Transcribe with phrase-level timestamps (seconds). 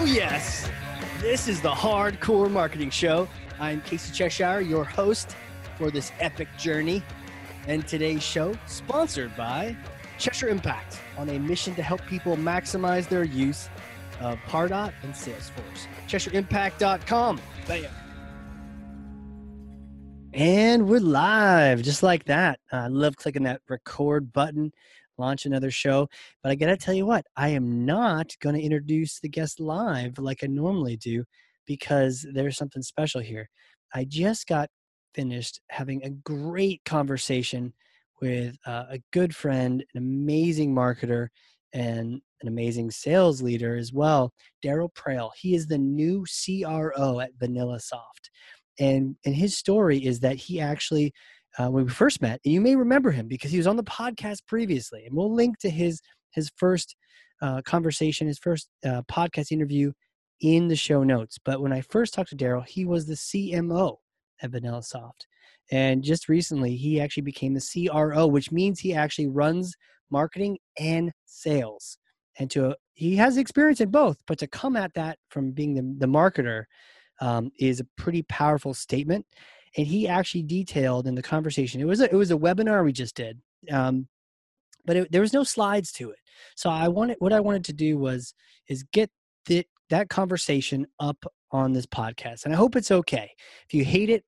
[0.00, 0.66] Oh, yes.
[1.20, 3.28] This is the Hard Corps Marketing Show.
[3.58, 5.36] I'm Casey Cheshire, your host
[5.76, 7.02] for this epic journey.
[7.66, 9.76] And today's show, sponsored by
[10.16, 13.68] Cheshire Impact, on a mission to help people maximize their use
[14.20, 15.86] of Pardot and Salesforce.
[16.08, 17.38] CheshireImpact.com.
[17.68, 17.84] Bam.
[20.32, 22.58] And we're live, just like that.
[22.72, 24.72] I love clicking that record button,
[25.20, 26.08] launch another show.
[26.42, 29.60] But I got to tell you what, I am not going to introduce the guest
[29.60, 31.24] live like I normally do
[31.66, 33.48] because there's something special here.
[33.94, 34.68] I just got
[35.14, 37.72] finished having a great conversation
[38.20, 41.28] with uh, a good friend, an amazing marketer,
[41.72, 44.32] and an amazing sales leader as well,
[44.64, 45.30] Darryl Praill.
[45.38, 48.30] He is the new CRO at VanillaSoft
[48.80, 51.12] and and his story is that he actually
[51.58, 53.84] uh, when we first met and you may remember him because he was on the
[53.84, 56.00] podcast previously and we'll link to his
[56.32, 56.96] his first
[57.42, 59.92] uh, conversation his first uh, podcast interview
[60.40, 63.96] in the show notes but when i first talked to darryl he was the cmo
[64.42, 65.26] at VanillaSoft
[65.70, 69.74] and just recently he actually became the cro which means he actually runs
[70.10, 71.98] marketing and sales
[72.38, 76.06] and to he has experience in both but to come at that from being the,
[76.06, 76.64] the marketer
[77.20, 79.26] um, is a pretty powerful statement.
[79.76, 81.80] And he actually detailed in the conversation.
[81.80, 83.40] It was a, it was a webinar we just did,
[83.70, 84.08] um,
[84.84, 86.18] but it, there was no slides to it.
[86.56, 88.34] So I wanted what I wanted to do was
[88.68, 89.10] is get
[89.46, 93.30] the, that conversation up on this podcast, and I hope it's okay.
[93.66, 94.24] If you hate it,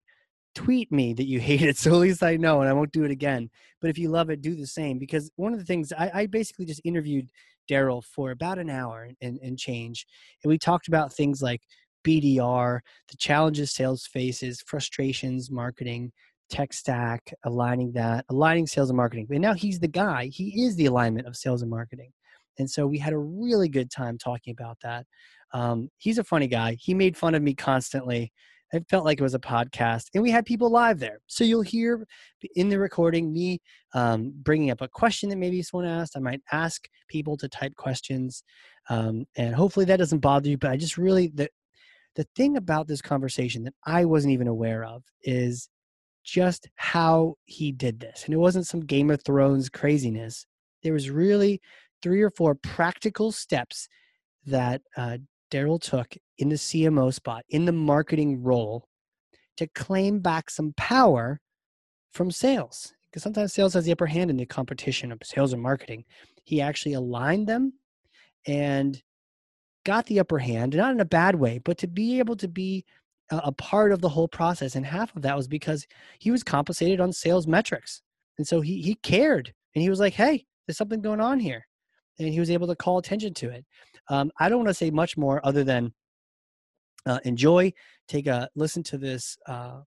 [0.55, 3.05] tweet me that you hate it so at least I know and I won't do
[3.05, 3.51] it again.
[3.81, 6.27] But if you love it, do the same because one of the things I, I
[6.27, 7.31] basically just interviewed
[7.71, 10.07] Darryl for about an hour and, and change.
[10.43, 11.63] And we talked about things like
[12.05, 16.13] BDR, the challenges sales faces, frustrations, marketing,
[16.51, 19.27] tech stack, aligning that, aligning sales and marketing.
[19.31, 22.13] And now he's the guy, he is the alignment of sales and marketing.
[22.59, 25.07] And so we had a really good time talking about that.
[25.55, 26.77] Um, he's a funny guy.
[26.79, 28.33] He made fun of me constantly.
[28.73, 31.19] It felt like it was a podcast, and we had people live there.
[31.27, 32.07] So you'll hear
[32.57, 33.61] in the recording me
[33.93, 36.17] um, bringing up a question that maybe someone asked.
[36.17, 38.43] I might ask people to type questions,
[38.89, 40.57] um, and hopefully that doesn't bother you.
[40.57, 41.51] But I just really the
[42.15, 45.69] the thing about this conversation that I wasn't even aware of is
[46.25, 48.25] just how he did this.
[48.25, 50.47] And it wasn't some Game of Thrones craziness.
[50.83, 51.61] There was really
[52.03, 53.89] three or four practical steps
[54.47, 55.19] that uh,
[55.51, 58.87] Darryl took in the CMO spot, in the marketing role,
[59.57, 61.41] to claim back some power
[62.13, 62.93] from sales.
[63.11, 66.05] Because sometimes sales has the upper hand in the competition of sales and marketing.
[66.45, 67.75] He actually aligned them
[68.47, 69.01] and
[69.85, 72.85] got the upper hand, not in a bad way, but to be able to be
[73.31, 74.75] a, part of the whole process.
[74.75, 75.87] And half of that was because
[76.19, 78.03] he was compensated on sales metrics.
[78.39, 81.67] And so he, he cared and he was like, hey, there's something going on here.
[82.19, 83.65] And he was able to call attention to it.
[84.09, 85.93] Um, I don't want to say much more other than
[87.07, 87.73] uh, enjoy,
[88.07, 89.81] take a listen to this uh,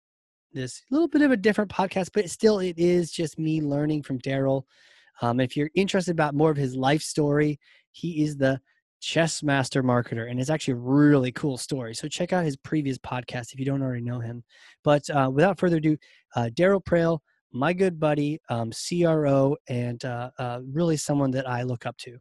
[0.52, 4.20] this little bit of a different podcast, but still it is just me learning from
[4.20, 4.64] Darryl.
[5.22, 7.60] Um, if you're interested about more of his life story,
[7.92, 8.60] he is the
[9.06, 11.94] chess master marketer and it's actually a really cool story.
[11.94, 14.44] So check out his previous podcast if you don't already know him.
[14.84, 15.96] But uh, without further ado
[16.36, 17.20] uh, darryl Praill,
[17.52, 22.18] my good buddy um, cro and uh, uh, really someone that i look up to.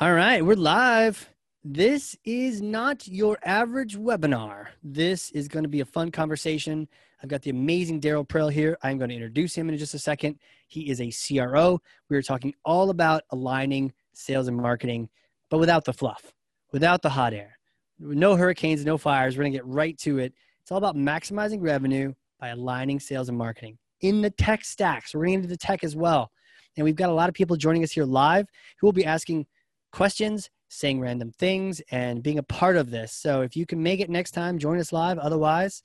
[0.00, 1.26] All right we're live.
[1.64, 4.66] This is not your average webinar.
[4.82, 6.86] This is going to be a fun conversation.
[7.22, 8.76] I've got the amazing darryl praill here.
[8.82, 10.38] I'm going to introduce him in just a second.
[10.66, 15.08] He is a cro we are talking all about aligning sales and marketing,
[15.52, 16.32] but without the fluff,
[16.72, 17.58] without the hot air.
[17.98, 19.36] No hurricanes, no fires.
[19.36, 20.32] We're going to get right to it.
[20.62, 25.14] It's all about maximizing revenue by aligning sales and marketing in the tech stacks.
[25.14, 26.30] We're getting into the tech as well.
[26.78, 28.46] And we've got a lot of people joining us here live
[28.80, 29.44] who will be asking
[29.92, 33.12] questions, saying random things, and being a part of this.
[33.12, 35.18] So if you can make it next time, join us live.
[35.18, 35.82] Otherwise,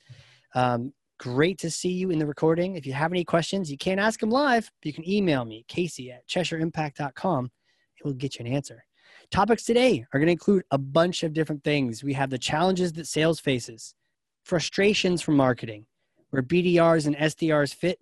[0.54, 2.76] um, great to see you in the recording.
[2.76, 5.66] If you have any questions, you can't ask them live, but you can email me,
[5.68, 7.50] Casey at CheshireImpact.com
[7.98, 8.84] it will get you an answer.
[9.30, 12.02] Topics today are going to include a bunch of different things.
[12.02, 13.94] We have the challenges that sales faces,
[14.42, 15.84] frustrations from marketing,
[16.30, 17.98] where BDRs and SDRs fit.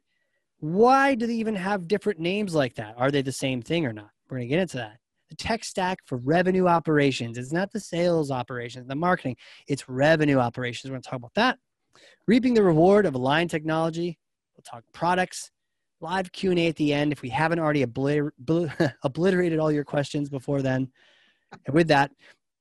[0.61, 2.95] Why do they even have different names like that?
[2.97, 4.11] Are they the same thing or not?
[4.31, 4.99] We're going to get into that.
[5.29, 7.39] The tech stack for revenue operations.
[7.39, 9.37] It's not the sales operations, the marketing,
[9.67, 10.89] it's revenue operations.
[10.89, 11.59] We're going to talk about that.
[12.29, 14.17] Reaping the reward of aligned technology.
[14.57, 15.51] We'll talk products,
[16.01, 18.31] live q&a at the end if we haven't already obliter-
[19.03, 20.89] obliterated all your questions before then
[21.67, 22.11] and with that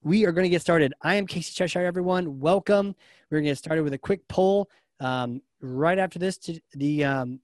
[0.01, 2.95] we are going to get started i am casey cheshire everyone welcome
[3.29, 7.03] we're going to get started with a quick poll um, right after this to the
[7.03, 7.39] um,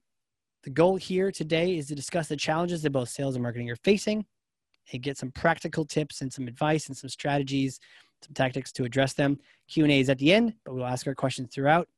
[0.64, 3.76] the goal here today is to discuss the challenges that both sales and marketing are
[3.76, 4.24] facing
[4.92, 7.80] and get some practical tips and some advice and some strategies
[8.24, 9.38] some tactics to address them.
[9.68, 11.88] Q&A is at the end, but we'll ask our questions throughout.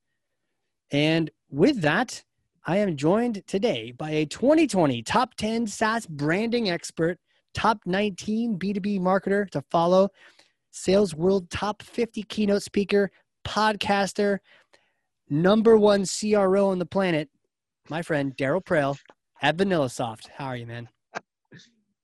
[0.91, 2.23] And with that,
[2.67, 7.19] I am joined today by a 2020 top 10 SaaS branding expert,
[7.55, 10.11] top 19 B2B marketer to follow,
[10.71, 13.11] Sales World top 50 keynote speaker,
[13.47, 14.39] podcaster,
[15.31, 17.29] number one CRO on the planet,
[17.89, 18.99] my friend Darryl Praill
[19.43, 20.29] at VanillaSoft.
[20.29, 20.89] How are you, man?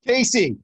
[0.07, 0.57] Casey,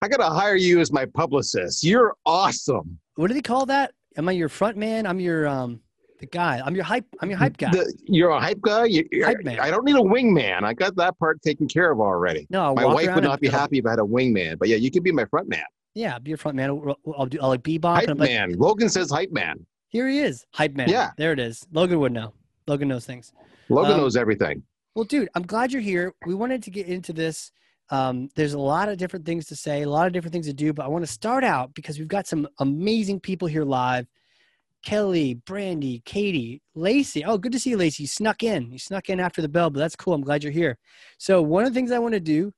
[0.00, 1.84] I got to hire you as my publicist.
[1.84, 2.98] You're awesome.
[3.16, 3.92] What do they call that?
[4.16, 5.06] Am I your front man?
[5.06, 5.80] I'm your um
[6.22, 6.62] the guy.
[6.64, 7.04] I'm your hype.
[7.20, 7.72] I'm your hype guy.
[7.72, 8.84] The, you're a hype guy.
[8.84, 9.58] You, hype man.
[9.58, 10.62] I don't need a wingman.
[10.62, 12.46] I got that part taken care of already.
[12.48, 14.56] No, I'll my wife would not be happy if I had a wingman.
[14.56, 15.64] But yeah, you could be my front man.
[15.94, 16.70] Yeah, be your front man.
[16.70, 17.38] I'll, I'll do.
[17.42, 17.96] I'll like bebop.
[17.96, 18.52] Hype and like, man.
[18.56, 19.66] Logan says hype man.
[19.88, 20.88] Here he is, hype man.
[20.88, 21.66] Yeah, there it is.
[21.72, 22.32] Logan would know.
[22.68, 23.32] Logan knows things.
[23.68, 24.62] Logan um, knows everything.
[24.94, 26.14] Well, dude, I'm glad you're here.
[26.24, 27.50] We wanted to get into this.
[27.90, 30.54] Um, there's a lot of different things to say, a lot of different things to
[30.54, 34.06] do, but I want to start out because we've got some amazing people here live.
[34.82, 37.24] Kelly, Brandy, Katie, Lacey.
[37.24, 38.04] Oh, good to see you, Lacey.
[38.04, 38.70] You snuck in.
[38.70, 40.14] You snuck in after the bell, but that's cool.
[40.14, 40.78] I'm glad you're here.
[41.18, 42.52] So, one of the things I want to do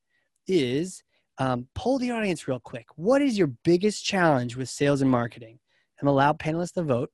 [0.47, 1.03] is
[1.39, 2.87] um, poll the audience real quick.
[2.97, 5.59] What is your biggest challenge with sales and marketing?
[6.01, 7.11] And allow panelists to vote.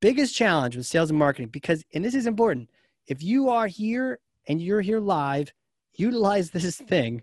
[0.00, 2.70] Biggest challenge with sales and marketing, because, and this is important,
[3.06, 4.18] if you are here
[4.48, 5.52] and you're here live,
[5.94, 7.22] utilize this thing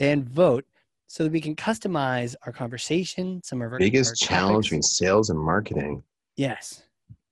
[0.00, 0.64] and vote
[1.08, 5.30] so that we can customize our conversation, some of our biggest our challenge in sales
[5.30, 6.02] and marketing.
[6.36, 6.82] Yes.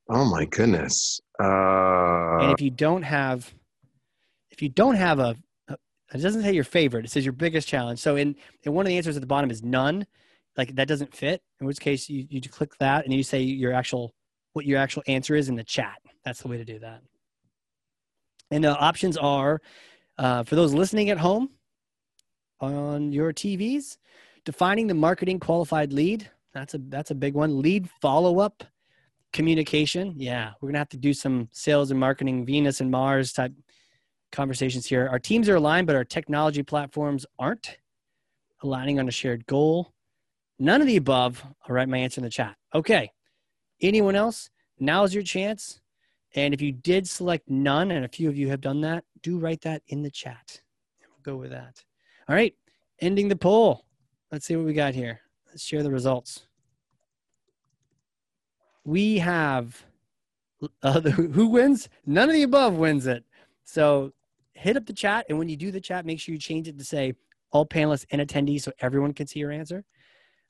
[0.08, 1.20] Oh my goodness.
[1.40, 3.52] Uh, and if you don't have,
[4.50, 5.36] if you don't have a,
[5.68, 5.76] a,
[6.12, 7.04] it doesn't say your favorite.
[7.04, 8.00] It says your biggest challenge.
[8.00, 10.06] So in, in one of the answers at the bottom is none.
[10.56, 11.42] Like that doesn't fit.
[11.60, 14.14] In which case you, you click that and you say your actual,
[14.52, 15.96] what your actual answer is in the chat.
[16.24, 17.00] That's the way to do that.
[18.50, 19.60] And the options are
[20.18, 21.50] uh, for those listening at home
[22.60, 23.96] on your TVs,
[24.44, 26.30] defining the marketing qualified lead.
[26.52, 27.60] That's a that's a big one.
[27.60, 28.62] Lead follow up
[29.34, 30.14] communication.
[30.16, 33.52] Yeah, we're gonna have to do some sales and marketing Venus and Mars type
[34.32, 35.06] conversations here.
[35.08, 37.76] Our teams are aligned, but our technology platforms aren't
[38.62, 39.92] aligning on a shared goal.
[40.58, 41.44] None of the above.
[41.44, 42.56] I'll write my answer in the chat.
[42.74, 43.10] Okay.
[43.82, 44.50] Anyone else?
[44.78, 45.80] Now's your chance.
[46.36, 49.38] And if you did select none, and a few of you have done that, do
[49.38, 50.60] write that in the chat.
[51.00, 51.82] We'll go with that.
[52.28, 52.54] All right,
[53.00, 53.84] ending the poll.
[54.32, 55.20] Let's see what we got here.
[55.46, 56.46] Let's share the results.
[58.84, 59.84] We have
[60.82, 61.88] uh, who wins?
[62.06, 63.24] None of the above wins it.
[63.64, 64.12] So
[64.52, 66.78] hit up the chat, and when you do the chat, make sure you change it
[66.78, 67.14] to say
[67.50, 69.84] all panelists and attendees so everyone can see your answer.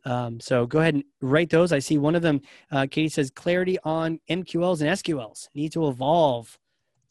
[0.06, 1.72] Um, so go ahead and write those.
[1.72, 2.40] I see one of them.
[2.70, 6.58] Uh, Katie says clarity on MQLs and SQLs need to evolve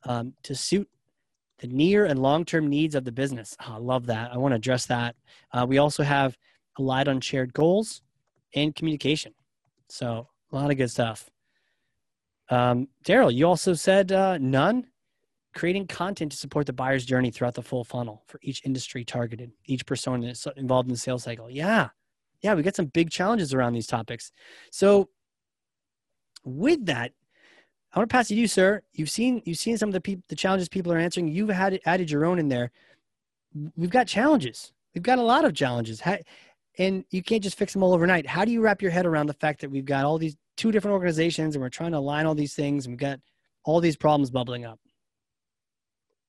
[0.03, 0.87] um, to suit
[1.59, 3.55] the near and long term needs of the business.
[3.61, 4.31] Oh, I love that.
[4.31, 5.15] I want to address that.
[5.51, 6.37] Uh, we also have
[6.77, 8.01] a lot on shared goals
[8.55, 9.33] and communication.
[9.89, 11.29] So a lot of good stuff.
[12.49, 14.87] Um, Darryl, you also said uh, none.
[15.55, 19.51] Creating content to support the buyer's journey throughout the full funnel for each industry targeted,
[19.65, 21.47] each persona involved in the sales cycle.
[21.47, 21.89] Yeah,
[22.41, 24.31] yeah, we got some big challenges around these topics.
[24.71, 25.09] So,
[26.43, 27.11] with that,
[27.93, 28.81] I want to pass it to you, sir.
[28.93, 31.27] You've seen you've seen some of the people, the challenges people are answering.
[31.27, 32.71] You've had added your own in there.
[33.75, 34.73] We've got challenges.
[34.95, 36.01] We've got a lot of challenges,
[36.77, 38.25] and you can't just fix them all overnight.
[38.25, 40.71] How do you wrap your head around the fact that we've got all these two
[40.71, 43.19] different organizations, and we're trying to align all these things, and we've got
[43.65, 44.79] all these problems bubbling up?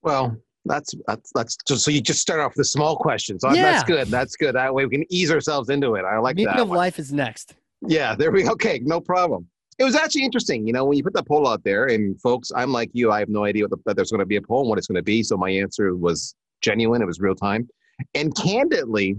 [0.02, 3.42] Well, that's that's that's just so you just start off with the small questions.
[3.44, 3.62] Oh, yeah.
[3.62, 4.08] That's good.
[4.08, 4.54] That's good.
[4.54, 6.04] That way we can ease ourselves into it.
[6.04, 6.60] I like Meaning that.
[6.60, 6.78] of one.
[6.78, 7.54] life is next.
[7.86, 8.52] Yeah, there we go.
[8.52, 9.46] Okay, no problem.
[9.78, 12.52] It was actually interesting, you know, when you put that poll out there, and folks,
[12.54, 14.42] I'm like you, I have no idea what the, that there's going to be a
[14.42, 15.22] poll, and what it's going to be.
[15.22, 17.02] So my answer was genuine.
[17.02, 17.68] It was real time,
[18.14, 19.16] and candidly,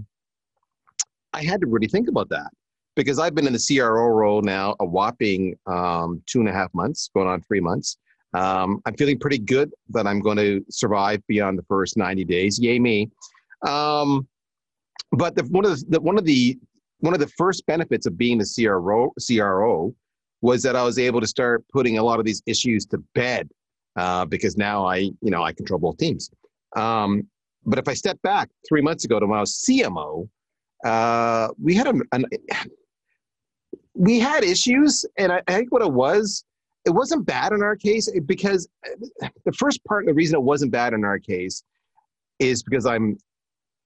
[1.32, 2.50] I had to really think about that
[2.94, 6.72] because I've been in the CRO role now a whopping um, two and a half
[6.74, 7.98] months, going on three months.
[8.34, 12.58] Um, I'm feeling pretty good that I'm going to survive beyond the first 90 days.
[12.58, 13.10] Yay me!
[13.66, 14.26] Um,
[15.12, 16.58] but the, one of the one of the
[17.00, 19.94] one of the first benefits of being a CRO CRO
[20.42, 23.48] was that I was able to start putting a lot of these issues to bed
[23.96, 26.30] uh, because now I you know I control both teams.
[26.76, 27.26] Um,
[27.64, 30.28] but if I step back three months ago to when I was CMO,
[30.86, 32.26] uh, we had a, an,
[33.94, 36.44] we had issues, and I, I think what it was
[36.86, 38.68] it wasn't bad in our case because
[39.20, 41.64] the first part, the reason it wasn't bad in our case
[42.38, 43.18] is because I'm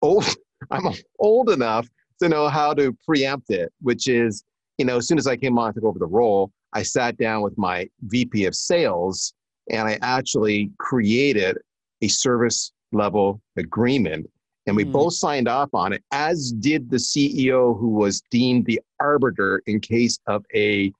[0.03, 0.25] old.
[0.71, 1.89] I'm old enough
[2.21, 4.45] to know how to preempt it, which is,
[4.77, 7.17] you know, as soon as I came on, I took over the role, I sat
[7.17, 9.33] down with my VP of sales
[9.71, 11.57] and I actually created
[12.03, 14.29] a service level agreement
[14.67, 14.93] And we Hmm.
[14.93, 19.81] both signed off on it, as did the CEO who was deemed the arbiter in
[19.81, 20.93] case of a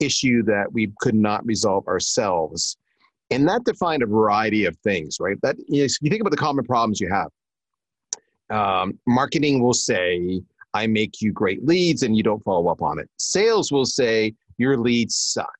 [0.00, 2.76] issue that we could not resolve ourselves.
[3.30, 5.36] And that defined a variety of things, right?
[5.42, 7.28] That you, know, you think about the common problems you have.
[8.50, 10.40] Um, marketing will say,
[10.74, 13.08] I make you great leads and you don't follow up on it.
[13.18, 15.58] Sales will say, your leads suck.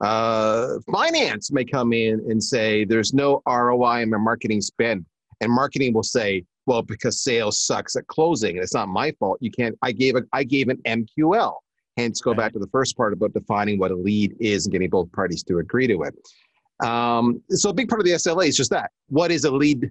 [0.00, 5.06] Uh, finance may come in and say, there's no ROI in my marketing spend.
[5.40, 9.38] And marketing will say, well, because sales sucks at closing and it's not my fault.
[9.40, 11.54] You can't, I gave a, I gave an MQL.
[11.96, 12.38] Hence, go Right.
[12.38, 15.42] back to the first part about defining what a lead is and getting both parties
[15.44, 16.86] to agree to it.
[16.86, 18.90] Um, so a big part of the SLA is just that.
[19.08, 19.90] What is a lead?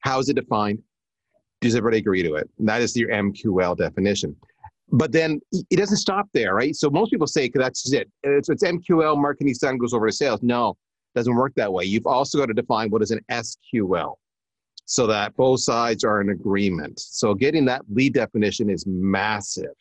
[0.00, 0.78] How is it defined?
[1.62, 2.48] Does everybody agree to it?
[2.58, 4.36] And that is your MQL definition.
[4.92, 6.76] But then it doesn't stop there, right?
[6.76, 8.08] So most people say that's it.
[8.22, 10.42] It's, it's MQL, marketing done, goes over to sales.
[10.44, 10.76] No,
[11.16, 11.84] doesn't work that way.
[11.84, 14.14] You've also got to define what is an SQL
[14.86, 16.98] so that both sides are in agreement.
[16.98, 19.74] So getting that lead definition is massive.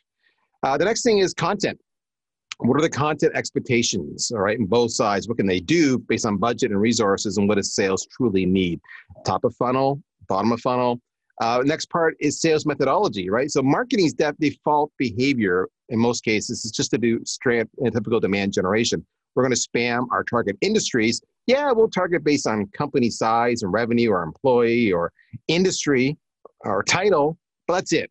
[0.63, 1.79] Uh, the next thing is content.
[2.57, 5.27] What are the content expectations, all right, in both sides?
[5.27, 8.79] What can they do based on budget and resources, and what does sales truly need?
[9.25, 11.01] Top of funnel, bottom of funnel.
[11.41, 13.51] Uh, next part is sales methodology, right?
[13.51, 18.21] So marketing's def- default behavior in most cases is just to do straight and typical
[18.21, 19.05] demand generation.
[19.35, 21.21] We're going to spam our target industries.
[21.47, 25.11] Yeah, we'll target based on company size and revenue or employee or
[25.47, 26.17] industry
[26.61, 27.37] or title,
[27.67, 28.09] but that's it.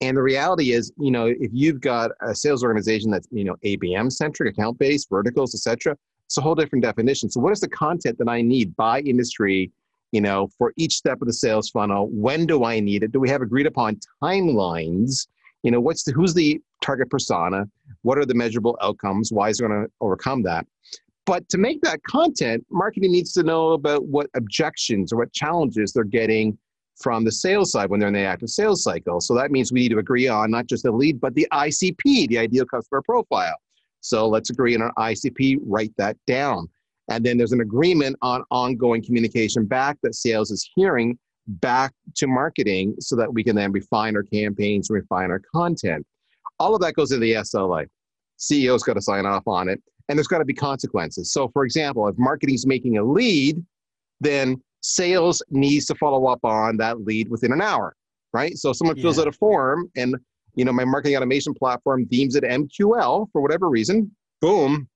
[0.00, 3.56] And the reality is, you know, if you've got a sales organization that's, you know,
[3.64, 7.30] ABM centric, account based, verticals, etc., it's a whole different definition.
[7.30, 9.72] So, what is the content that I need by industry,
[10.12, 12.08] you know, for each step of the sales funnel?
[12.12, 13.12] When do I need it?
[13.12, 15.26] Do we have agreed upon timelines?
[15.62, 17.64] You know, what's the who's the target persona?
[18.02, 19.32] What are the measurable outcomes?
[19.32, 20.66] Why is it going to overcome that?
[21.28, 25.92] But to make that content, marketing needs to know about what objections or what challenges
[25.92, 26.56] they're getting
[26.96, 29.20] from the sales side when they're in the active sales cycle.
[29.20, 32.28] So that means we need to agree on not just the lead, but the ICP,
[32.28, 33.56] the ideal customer profile.
[34.00, 36.66] So let's agree on an ICP, write that down.
[37.10, 42.26] And then there's an agreement on ongoing communication back that sales is hearing back to
[42.26, 46.06] marketing so that we can then refine our campaigns, refine our content.
[46.58, 47.86] All of that goes into the SLA.
[48.38, 51.32] CEO's got to sign off on it, and there's got to be consequences.
[51.32, 53.64] So, for example, if marketing is making a lead,
[54.20, 57.94] then sales needs to follow up on that lead within an hour,
[58.32, 58.56] right?
[58.56, 59.22] So, someone fills Yeah.
[59.22, 60.16] out a form, and
[60.54, 64.10] you know my marketing automation platform deems it MQL for whatever reason,
[64.40, 64.88] boom,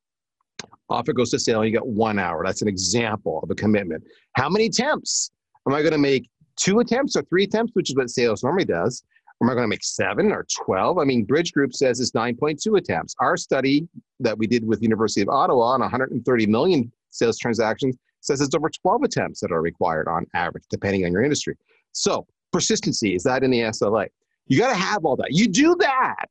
[0.88, 1.64] off it goes to sale.
[1.64, 2.42] You got one hour.
[2.44, 4.04] That's an example of a commitment.
[4.34, 5.30] How many attempts
[5.66, 6.28] am I going to make?
[6.56, 9.02] Two attempts or three attempts, which is what sales normally does.
[9.42, 10.98] Am I going to make seven or 12?
[10.98, 13.16] I mean, Bridge Group says it's 9.2 attempts.
[13.18, 13.88] Our study
[14.20, 18.54] that we did with the University of Ottawa on 130 million sales transactions says it's
[18.54, 21.56] over 12 attempts that are required on average, depending on your industry.
[21.90, 24.06] So, persistency is that in the SLA?
[24.46, 25.32] You got to have all that.
[25.32, 26.28] You do that,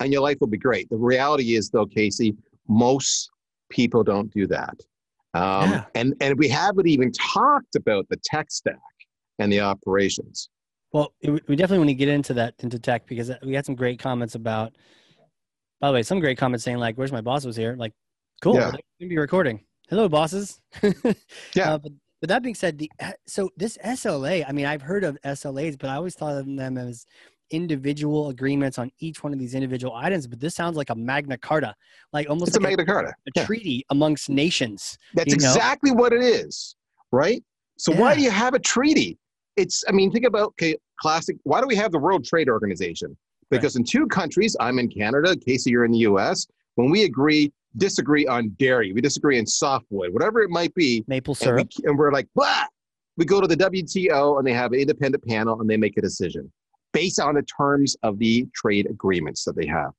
[0.00, 0.90] and your life will be great.
[0.90, 2.36] The reality is, though, Casey,
[2.68, 3.30] most
[3.70, 4.74] people don't do that.
[5.32, 5.84] Um, Yeah.
[5.94, 8.76] and, and we haven't even talked about the tech stack
[9.38, 10.50] and the operations.
[10.92, 13.74] Well, it, we definitely want to get into that into tech because we had some
[13.74, 14.74] great comments about.
[15.80, 17.92] By the way, some great comments saying like, "Where's my boss was here?" Like,
[18.42, 18.54] cool.
[18.54, 18.70] Yeah.
[18.72, 19.60] To be recording.
[19.88, 20.60] Hello, bosses.
[21.54, 21.74] Yeah.
[21.74, 22.90] Uh, but, but that being said, the
[23.26, 24.44] so this SLA.
[24.46, 27.06] I mean, I've heard of SLAs, but I always thought of them as
[27.50, 30.26] individual agreements on each one of these individual items.
[30.26, 31.74] But this sounds like a Magna Carta,
[32.12, 33.08] like almost It's a like Magna Carta.
[33.08, 33.46] a, Yeah.
[33.46, 34.98] treaty amongst nations.
[35.14, 35.48] That's you know?
[35.48, 36.76] exactly what it is,
[37.10, 37.42] right?
[37.78, 39.18] So why do you have a treaty?
[39.56, 41.36] It's, I mean, think about okay, classic.
[41.42, 43.16] Why do we have the World Trade Organization?
[43.50, 46.46] Because in two countries, I'm in Canada, Casey, you're in the U.S.
[46.76, 51.36] When we agree, disagree on dairy, we disagree on softwood, whatever it might be, Maple
[51.42, 51.68] and, we, syrup.
[51.84, 52.64] and we're like, blah.
[53.16, 56.00] We go to the WTO and they have an independent panel and they make a
[56.00, 56.50] decision
[56.92, 59.90] based on the terms of the trade agreements that they have.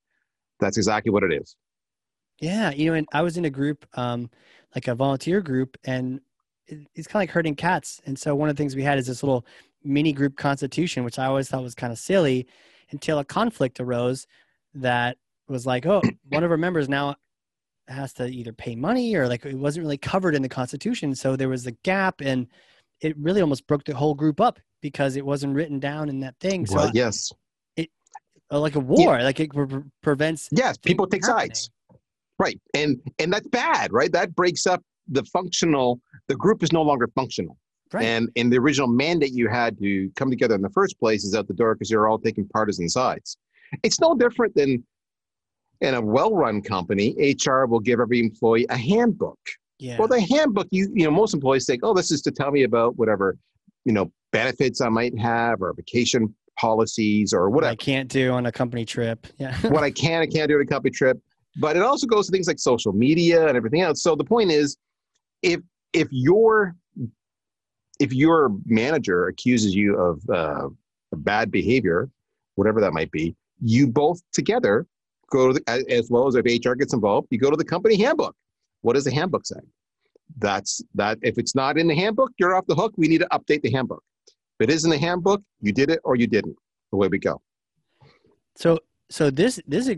[0.60, 1.56] That's exactly what it is.
[2.40, 4.30] Yeah, you know, and I was in a group, um,
[4.74, 6.20] like a volunteer group, and
[6.68, 8.02] it's kind of like herding cats.
[8.06, 9.46] And so one of the things we had is this little
[9.84, 12.48] mini group constitution, which I always thought was kind of silly,
[12.92, 14.28] until a conflict arose
[14.76, 17.16] that was like, oh, one of our members now
[17.88, 21.16] has to either pay money or like it wasn't really covered in the constitution.
[21.16, 22.48] So there was a gap, and
[23.02, 26.36] it really almost broke the whole group up because it wasn't written down in that
[26.40, 26.66] thing.
[26.66, 27.32] So Well, yes.
[27.76, 27.90] it
[28.52, 31.70] uh, like a war, like it pre- pre- prevents Yes, people take from sides.
[32.40, 32.60] Right.
[32.74, 34.12] And and that's bad, right?
[34.12, 37.58] That breaks up the functional the group is no longer functional.
[37.94, 38.06] Right.
[38.06, 41.36] And and the original mandate you had to come together in the first place is
[41.36, 43.38] out the door because you're all taking partisan sides.
[43.84, 44.84] It's no different than
[45.82, 49.40] in a well-run company, HR will give every employee a handbook.
[49.80, 49.98] Yeah.
[49.98, 52.64] Well, the handbook, you you know, most employees think, oh, this is to tell me
[52.64, 53.38] about whatever
[53.86, 57.76] you know, benefits I might have or vacation policies or What I whatever.
[57.78, 59.28] can't do on a company trip.
[59.38, 59.56] Yeah.
[59.70, 61.20] what I can, I can't do at a company trip.
[61.58, 64.04] But it also goes to things like social media and everything else.
[64.04, 64.78] So the point is,
[65.42, 65.62] if
[65.94, 66.76] if your
[68.00, 70.70] if your manager accuses you of uh,
[71.14, 72.10] bad behavior,
[72.56, 74.88] whatever that might be, you both together
[75.30, 77.96] go to the, as, well as if HR gets involved, you go to the company
[77.96, 78.36] handbook.
[78.82, 79.60] What does the handbook say?
[80.38, 81.20] That's that.
[81.22, 82.94] If it's not in the handbook, you're off the hook.
[82.98, 84.04] We need to update the handbook.
[84.60, 86.56] If it is in the handbook, you did it or you didn't.
[86.94, 87.42] Away we go.
[88.56, 88.80] So
[89.10, 89.90] so this this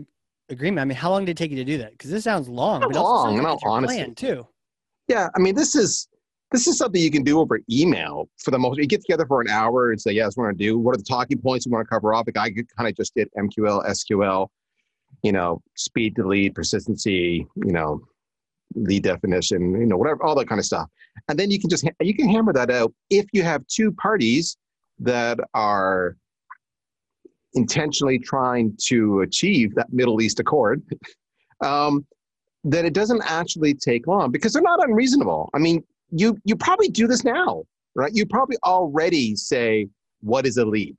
[0.48, 0.80] agreement.
[0.80, 1.92] I mean, how long did it take you to do that?
[1.92, 2.80] Because this sounds long.
[2.80, 3.96] Not but long, no, honestly.
[3.96, 4.46] plan too.
[5.08, 6.08] Yeah, I mean, this is
[6.50, 8.78] this is something you can do over email for the most.
[8.78, 10.78] You get together for an hour and say, "Yes, we're going to do.
[10.78, 13.14] What are the talking points we want to cover off?" Like I kind of just
[13.14, 14.48] did MQL, SQL,
[15.22, 18.00] you know, speed to lead, persistency, you know,
[18.74, 20.88] lead definition, you know, whatever, all that kind of stuff.
[21.28, 24.56] And then you can just you can hammer that out if you have two parties
[25.00, 26.16] that are
[27.54, 30.82] intentionally trying to achieve that Middle East accord.
[31.60, 32.04] Um,
[32.64, 35.50] that it doesn't actually take long because they're not unreasonable.
[35.54, 38.12] I mean, you you probably do this now, right?
[38.14, 39.88] You probably already say
[40.22, 40.96] what is a lead,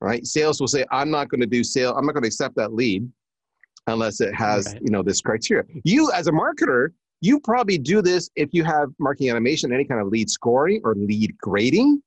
[0.00, 0.26] right?
[0.26, 1.94] Sales will say, I'm not going to do sale.
[1.96, 3.10] I'm not going to accept that lead
[3.88, 4.82] unless it has Right.
[4.82, 5.64] you know this criteria.
[5.84, 6.88] You as a marketer,
[7.20, 10.94] you probably do this if you have marketing automation, any kind of lead scoring or
[10.94, 12.02] lead grading.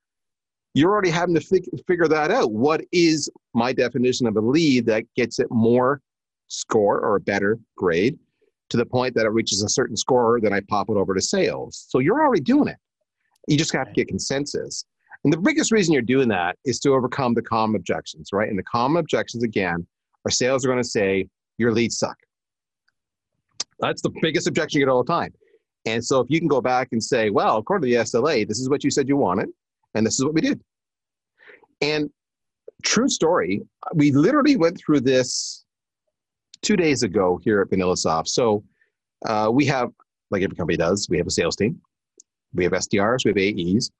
[0.73, 2.51] You're already having to fig- figure that out.
[2.51, 6.01] What is my definition of a lead that gets it more
[6.47, 8.19] score or a better grade?
[8.69, 11.21] To the point that it reaches a certain score, then I pop it over to
[11.21, 11.85] sales.
[11.89, 12.77] So you're already doing it.
[13.47, 14.85] You just have to get consensus.
[15.23, 18.49] And the biggest reason you're doing that is to overcome the common objections, right?
[18.49, 19.85] And the common objections, again,
[20.25, 22.17] are sales are going to say, your leads suck.
[23.79, 25.33] That's the biggest objection you get all the time.
[25.85, 28.59] And so if you can go back and say, well, according to the SLA, this
[28.59, 29.49] is what you said you wanted,
[29.93, 30.61] and this is what we did.
[31.81, 32.09] And
[32.83, 33.61] true story,
[33.93, 35.64] we literally went through this
[36.61, 38.27] two days ago here at VanillaSoft.
[38.27, 38.63] So
[39.25, 39.89] uh, we have,
[40.31, 41.79] like every company does, we have a sales team,
[42.53, 43.91] we have SDRs, we have AEs,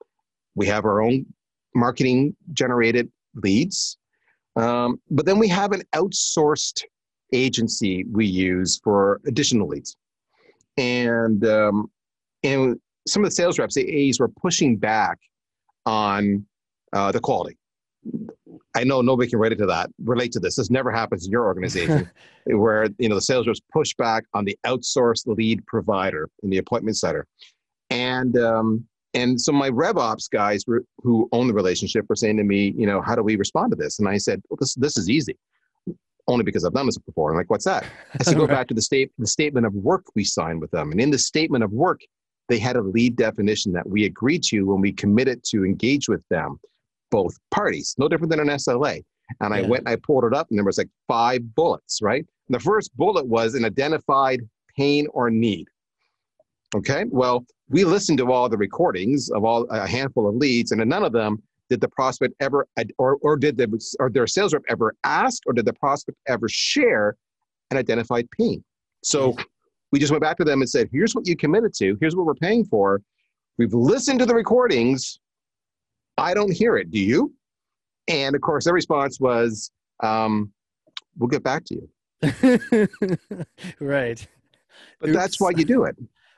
[0.54, 1.26] we have our own
[1.74, 3.98] marketing generated leads,
[4.56, 6.82] um, but then we have an outsourced
[7.32, 9.96] agency we use for additional leads,
[10.78, 11.90] and um,
[12.42, 15.18] and some of the sales reps, the AEs, were pushing back
[15.84, 16.44] on
[16.92, 17.56] uh, the quality.
[18.74, 19.90] I know nobody can relate to that.
[20.04, 20.56] Relate to this.
[20.56, 22.10] This never happens in your organization,
[22.46, 26.58] where you know the sales reps push back on the outsourced lead provider in the
[26.58, 27.26] appointment center,
[27.90, 32.36] and um, and so my rev ops guys were, who own the relationship were saying
[32.36, 33.98] to me, you know, how do we respond to this?
[33.98, 35.38] And I said, well, this this is easy,
[36.28, 37.30] only because I've done this before.
[37.30, 37.86] I'm like, what's that?
[38.20, 40.92] I said, go back to the state the statement of work we signed with them,
[40.92, 42.00] and in the statement of work,
[42.48, 46.22] they had a lead definition that we agreed to when we committed to engage with
[46.28, 46.60] them,
[47.10, 49.02] both parties, no different than an SLA.
[49.40, 52.24] And I went and I pulled it up, and there was like five bullets, right?
[52.48, 54.40] And the first bullet was an identified
[54.76, 55.66] pain or need.
[56.74, 60.84] Okay, well, we listened to all the recordings of all a handful of leads, and
[60.88, 62.66] none of them did the prospect ever,
[62.98, 66.48] or or did the or their sales rep ever ask, or did the prospect ever
[66.48, 67.16] share
[67.70, 68.62] an identified pain?
[69.02, 69.36] So
[69.90, 71.96] we just went back to them and said, "Here's what you committed to.
[72.00, 73.00] Here's what we're paying for.
[73.58, 75.18] We've listened to the recordings.
[76.18, 76.90] I don't hear it.
[76.90, 77.34] Do you?"
[78.08, 79.70] And of course, their response was,
[80.02, 80.52] um,
[81.18, 81.88] "We'll get back to you."
[83.80, 84.26] right.
[85.00, 85.96] But that's why you do it.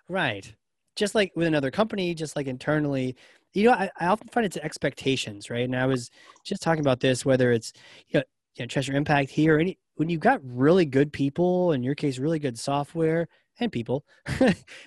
[0.08, 0.52] Right.
[0.96, 3.16] Just like with another company, just like internally,
[3.54, 5.64] you know, I, I often find it's expectations, right?
[5.64, 6.10] And I was
[6.44, 7.72] just talking about this, whether it's,
[8.08, 8.24] you know,
[8.56, 12.18] you know Cheshire Impact here, any, when you've got really good people, in your case,
[12.18, 13.28] really good software
[13.60, 14.04] and people,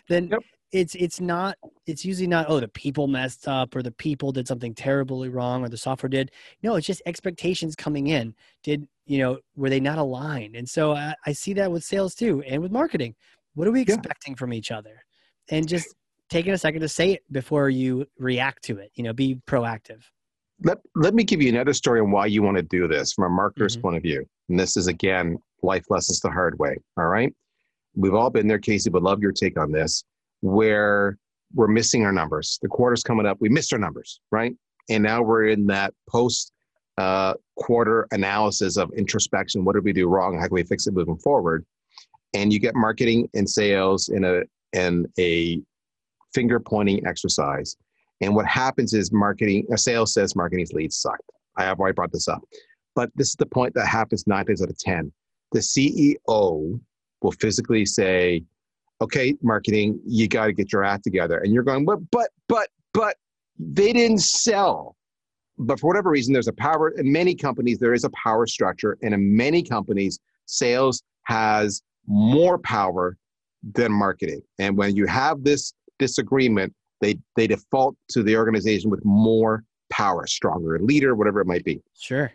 [0.09, 0.43] then Yep.
[0.71, 4.47] It's, it's not, it's usually not, oh, the people messed up or the people did
[4.47, 6.31] something terribly wrong or the software did.
[6.63, 8.33] No, it's just expectations coming in.
[8.63, 10.55] Did, you know, were they not aligned?
[10.55, 13.15] And so I, I see that with sales too and with marketing.
[13.55, 13.95] What are we Yeah.
[13.95, 15.03] expecting from each other?
[15.49, 15.93] And just
[16.29, 18.91] taking a second to say it before you react to it.
[18.95, 20.03] You know, be proactive.
[20.63, 23.25] Let, let me give you another story on why you want to do this from
[23.25, 23.81] a marketer's Mhm.
[23.81, 24.25] point of view.
[24.47, 26.77] And this is, again, life lessons the hard way.
[26.97, 27.33] All right.
[27.95, 30.03] We've all been there, Casey, would love your take on this,
[30.41, 31.17] where
[31.53, 32.59] we're missing our numbers.
[32.61, 33.37] The quarter's coming up.
[33.39, 34.53] We missed our numbers, right?
[34.89, 36.51] And now we're in that post
[36.97, 39.63] uh, quarter analysis of introspection.
[39.63, 40.37] What did we do wrong?
[40.37, 41.65] How can we fix it moving forward?
[42.33, 45.61] And you get marketing and sales in a in a
[46.33, 47.75] finger pointing exercise.
[48.21, 51.29] And what happens is marketing, a sales says marketing's leads sucked.
[51.57, 52.41] I have already brought this up.
[52.95, 55.11] But this is the point that happens nine times out of 10.
[55.51, 56.79] The CEO
[57.21, 58.43] will physically say,
[59.01, 61.39] okay, marketing, you got to get your act together.
[61.39, 63.15] And you're going, but, but, but, but,
[63.59, 64.95] they didn't sell.
[65.57, 68.97] But for whatever reason, there's a power in many companies, there is a power structure.
[69.01, 73.17] And in many companies, sales has more power
[73.75, 74.41] than marketing.
[74.57, 80.25] And when you have this disagreement, they, they default to the organization with more power,
[80.25, 81.81] stronger leader, whatever it might be.
[81.99, 82.31] Sure.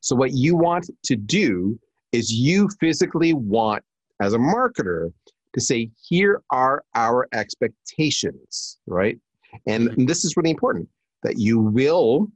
[0.00, 1.78] So, what you want to do
[2.12, 3.84] is you physically want,
[4.20, 5.12] as a marketer,
[5.54, 9.18] to say, here are our expectations, right?
[9.66, 10.88] And, and this is really important
[11.22, 12.28] that you will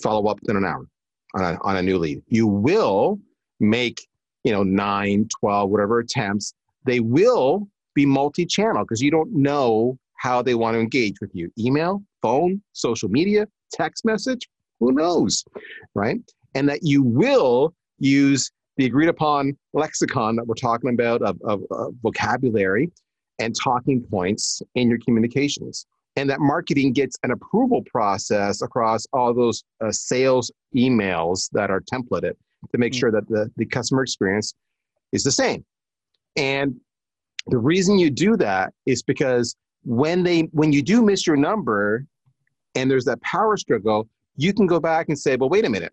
[0.00, 0.86] follow up within an hour
[1.34, 2.22] on a, on a new lead.
[2.28, 3.18] You will
[3.60, 4.06] make,
[4.44, 6.54] you know, nine, 12, whatever attempts.
[6.84, 11.50] They will be multi-channel because you don't know how they want to engage with you.
[11.58, 14.48] Email, phone, social media, text message,
[14.80, 15.44] who knows,
[15.94, 16.20] right?
[16.54, 21.62] And that you will use the agreed upon lexicon that we're talking about of, of,
[21.70, 22.90] of vocabulary
[23.38, 25.86] and talking points in your communications.
[26.16, 31.80] And that marketing gets an approval process across all those uh, sales emails that are
[31.80, 32.32] templated
[32.70, 32.98] to make mm-hmm.
[32.98, 34.54] sure that the, the customer experience
[35.12, 35.64] is the same.
[36.36, 36.76] And
[37.46, 42.06] the reason you do that is because when they when you do miss your number
[42.74, 45.92] and there's that power struggle you can go back and say well wait a minute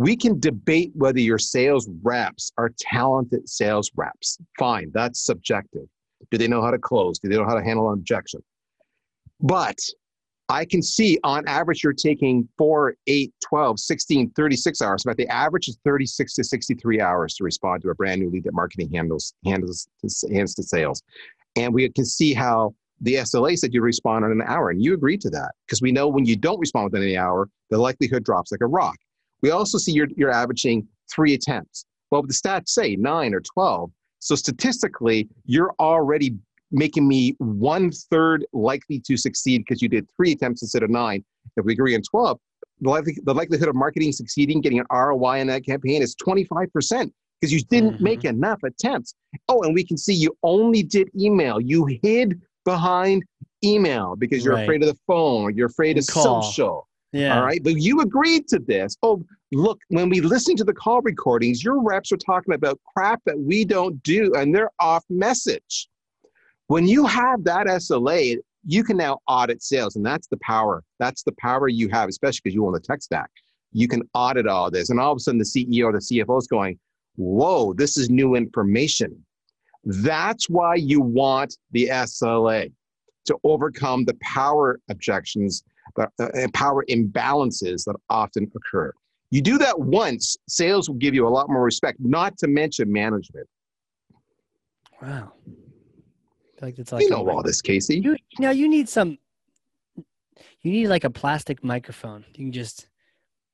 [0.00, 4.38] we can debate whether your sales reps are talented sales reps.
[4.58, 5.84] Fine that's subjective.
[6.30, 7.18] Do they know how to close?
[7.18, 8.42] Do they know how to handle an objection?
[9.42, 9.76] But
[10.48, 15.28] I can see on average you're taking 4, 8, 12, 16, 36 hours, but the
[15.28, 18.90] average is 36 to 63 hours to respond to a brand new lead that marketing
[18.94, 19.86] handles, handles
[20.32, 21.02] hands to sales.
[21.56, 24.94] And we can see how the SLA said you respond in an hour, and you
[24.94, 25.52] agreed to that.
[25.66, 28.66] Because we know when you don't respond within an hour, the likelihood drops like a
[28.66, 28.96] rock.
[29.42, 31.84] We also see you're, you're averaging three attempts.
[32.10, 33.90] Well, the stats say nine or 12.
[34.18, 36.34] So statistically, you're already
[36.72, 41.24] making me one third likely to succeed because you did three attempts instead of nine.
[41.56, 42.38] If we agree on 12,
[42.80, 47.52] the, the likelihood of marketing succeeding, getting an ROI in that campaign is 25% because
[47.52, 48.04] you didn't mm-hmm.
[48.04, 49.14] make enough attempts.
[49.48, 51.60] Oh, and we can see you only did email.
[51.60, 53.24] You hid behind
[53.64, 54.62] email because you're right.
[54.64, 56.42] afraid of the phone, you're afraid of Call.
[56.42, 56.88] social.
[57.12, 57.38] Yeah.
[57.38, 57.62] All right.
[57.62, 58.96] But you agreed to this.
[59.02, 63.20] Oh, look, when we listen to the call recordings, your reps are talking about crap
[63.26, 65.88] that we don't do and they're off message.
[66.68, 70.84] When you have that SLA, you can now audit sales, and that's the power.
[70.98, 73.30] That's the power you have, especially because you own the tech stack.
[73.72, 76.38] You can audit all this, and all of a sudden the CEO or the CFO
[76.38, 76.78] is going,
[77.16, 79.24] "Whoa, this is new information."
[79.84, 82.70] That's why you want the SLA
[83.24, 85.64] to overcome the power objections
[85.98, 88.92] uh, and power imbalances that often occur.
[89.30, 92.92] You do that once, sales will give you a lot more respect, not to mention
[92.92, 93.48] management.
[95.00, 95.32] Wow
[96.62, 98.00] like it's like you know all this, Casey.
[98.00, 99.18] You, you know, you need some.
[100.62, 102.24] You need like a plastic microphone.
[102.34, 102.88] You can just.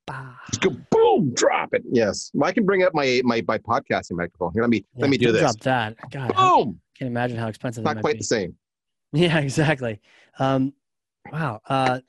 [0.06, 0.34] Bah.
[0.50, 1.82] Just go boom, drop it.
[1.90, 4.52] Yes, well, I can bring up my my, my podcasting microphone.
[4.52, 5.40] Here, let me yeah, let me do this.
[5.40, 5.96] Drop that.
[6.10, 6.80] God, boom.
[6.80, 7.84] I can't imagine how expensive.
[7.84, 8.18] Not quite be.
[8.18, 8.54] the same.
[9.12, 10.00] Yeah, exactly.
[10.38, 10.74] Um,
[11.32, 11.60] wow.
[11.66, 12.00] Uh,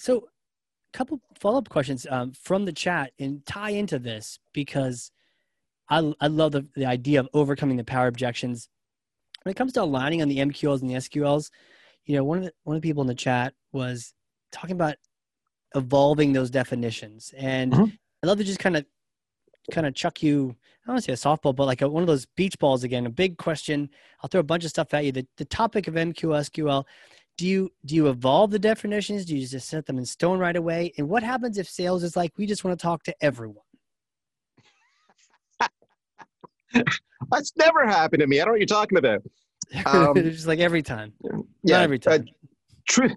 [0.00, 0.28] so,
[0.92, 5.12] a couple follow up questions um, from the chat and tie into this because
[5.88, 8.68] I I love the the idea of overcoming the power objections
[9.42, 11.50] when it comes to aligning on the MQLs and the SQLs,
[12.04, 14.12] you know, one of the one of the people in the chat was
[14.52, 14.96] talking about
[15.74, 17.84] evolving those definitions, and mm-hmm.
[18.22, 18.84] I love to just kind of
[19.70, 20.56] kind of chuck you.
[20.82, 22.84] I don't want to say a softball, but like a, one of those beach balls
[22.84, 23.06] again.
[23.06, 23.90] A big question.
[24.22, 25.12] I'll throw a bunch of stuff at you.
[25.12, 26.84] The, the topic of MQL SQL.
[27.40, 29.24] Do you do you evolve the definitions?
[29.24, 30.92] Do you just set them in stone right away?
[30.98, 33.64] And what happens if sales is like we just want to talk to everyone?
[37.30, 38.42] That's never happened to me.
[38.42, 39.22] I don't know what you're talking about.
[39.86, 41.14] Um, just like every time.
[41.24, 42.20] Yeah, Not every time.
[42.20, 42.50] Uh,
[42.86, 43.10] true.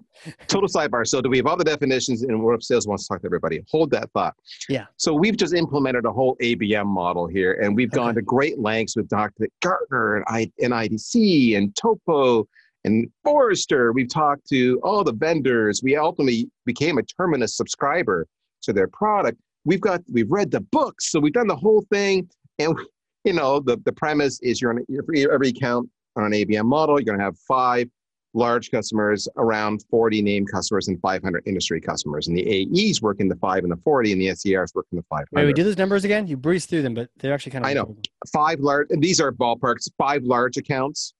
[0.46, 1.06] Total sidebar.
[1.06, 3.62] So, do we have all the definitions in what sales wants to talk to everybody?
[3.70, 4.34] Hold that thought.
[4.70, 4.86] Yeah.
[4.96, 8.96] So, we've just implemented a whole ABM model here, and we've gone to great lengths
[8.96, 9.48] with Dr.
[9.60, 12.48] Gartner and, I, and IDC and Topo
[12.84, 13.92] and Forrester.
[13.92, 15.82] We've talked to all the vendors.
[15.82, 18.26] We ultimately became a Terminus subscriber
[18.62, 19.38] to their product.
[19.64, 22.76] We've got we've read the books, so we've done the whole thing, and
[23.24, 24.84] you know, the, the premise is you're on
[25.30, 27.88] every account on an ABM model, you're going to have five
[28.34, 32.28] large customers, around 40 named customers, and 500 industry customers.
[32.28, 34.96] And the AEs work in the five and the 40, and the SDRs work in
[34.96, 35.28] the 500.
[35.32, 36.26] Wait, we do those numbers again?
[36.26, 37.70] You breeze through them, but they're actually kind of.
[37.70, 37.96] I know.
[38.32, 41.14] Five large, these are ballparks, five large accounts.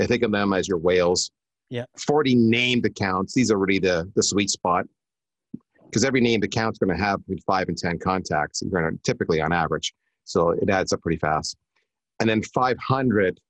[0.00, 1.30] I think of them as your whales.
[1.68, 1.84] Yeah.
[1.98, 3.34] 40 named accounts.
[3.34, 4.86] These are really the, the sweet spot
[5.90, 8.92] because every named account is going to have between five and 10 contacts, you're going
[8.92, 9.92] to typically on average.
[10.24, 11.56] So it adds up pretty fast.
[12.20, 13.40] And then 500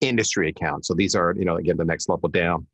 [0.00, 0.88] industry accounts.
[0.88, 2.66] So these are, you know, again, the next level down.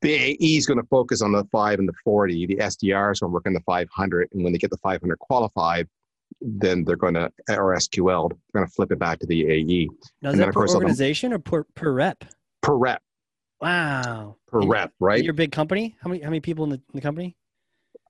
[0.00, 2.46] The AE is going to focus on the five and the 40.
[2.46, 4.28] The SDR is going to work on the 500.
[4.32, 5.88] And when they get the 500 qualified,
[6.40, 9.88] then they're going to, or SQL, they're going to flip it back to the AE.
[10.22, 12.24] Now, is that per organization or per, per rep?
[12.62, 13.02] Per rep,
[13.60, 14.36] Wow.
[14.46, 15.22] per And- rep, right?
[15.22, 15.96] Your big company?
[16.00, 17.36] How many how many people in the, in the company?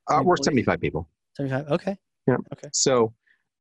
[0.08, 1.08] Uh, we're 75 people.
[1.36, 1.68] 75.
[1.72, 1.96] Okay.
[2.26, 2.36] Yeah.
[2.52, 2.68] Okay.
[2.72, 3.12] So,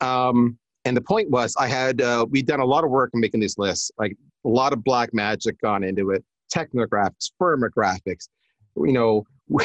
[0.02, 3.20] um, and the point was, I had uh, we'd done a lot of work in
[3.20, 8.30] making these lists, like a lot of black magic gone into it, technographics, firmographics,
[8.78, 9.24] you know,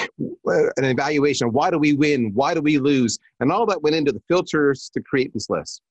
[0.47, 1.53] an evaluation.
[1.53, 2.33] Why do we win?
[2.35, 3.19] Why do we lose?
[3.41, 5.83] And all that went into the filters to create this list.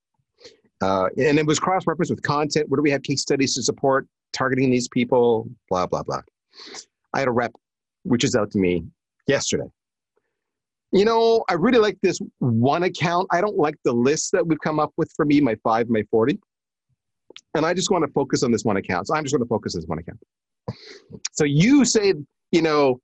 [0.82, 2.70] Uh, and it was cross referenced with content.
[2.70, 5.48] Where do we have case studies to support targeting these people?
[5.70, 6.22] Blah blah blah.
[7.14, 7.54] I had a rep
[8.06, 8.86] reaches out to me
[9.28, 9.68] yesterday
[10.92, 13.28] you know, I really like this one account.
[13.32, 16.04] I don't like the list that we've come up with for me, my five, my
[16.12, 16.38] 40.
[17.56, 19.08] And I just want to focus on this one account.
[19.08, 20.20] So I'm just going to focus on this one account.
[21.32, 22.14] So you say,
[22.52, 23.00] you know,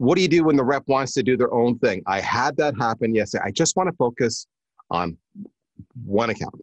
[0.00, 2.02] what do you do when the rep wants to do their own thing?
[2.06, 3.44] I had that happen yesterday.
[3.44, 4.46] I just want to focus
[4.90, 5.18] on
[6.06, 6.54] one account.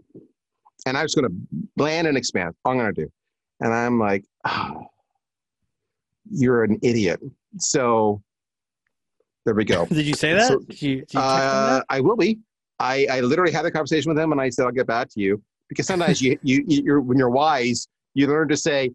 [0.87, 2.55] And I'm just going to land and expand.
[2.65, 3.11] I'm going to do.
[3.59, 4.87] And I'm like, oh,
[6.31, 7.19] you're an idiot.
[7.59, 8.23] So
[9.45, 9.85] there we go.
[9.89, 10.47] Did you say that?
[10.47, 11.85] So, did you, did you Uh, that?
[11.91, 12.39] I will be.
[12.79, 15.19] I, I literally had a conversation with him, and I said I'll get back to
[15.19, 18.91] you because sometimes you you you're, when you're wise, you learn to say,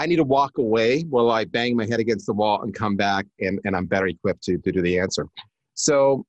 [0.00, 2.96] I need to walk away while I bang my head against the wall and come
[2.96, 5.26] back, and, and I'm better equipped to, to do the answer.
[5.74, 6.24] So,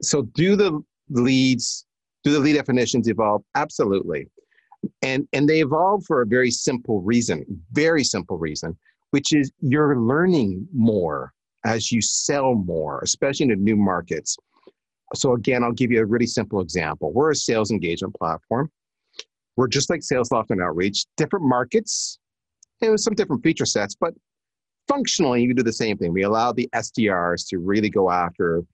[0.00, 1.86] so do the leads,
[2.22, 3.42] do the lead definitions evolve?
[3.56, 4.28] Absolutely,
[5.02, 8.78] and and they evolve for a very simple reason, very simple reason,
[9.10, 11.32] which is you're learning more
[11.64, 14.36] as you sell more, especially in new markets.
[15.16, 17.12] So again, I'll give you a really simple example.
[17.12, 18.70] We're a sales engagement platform.
[19.56, 22.20] We're just like SalesLoft and Outreach, different markets,
[22.82, 24.14] and with some different feature sets, but
[24.86, 26.12] functionally you do the same thing.
[26.12, 28.64] We allow the SDRs to really go after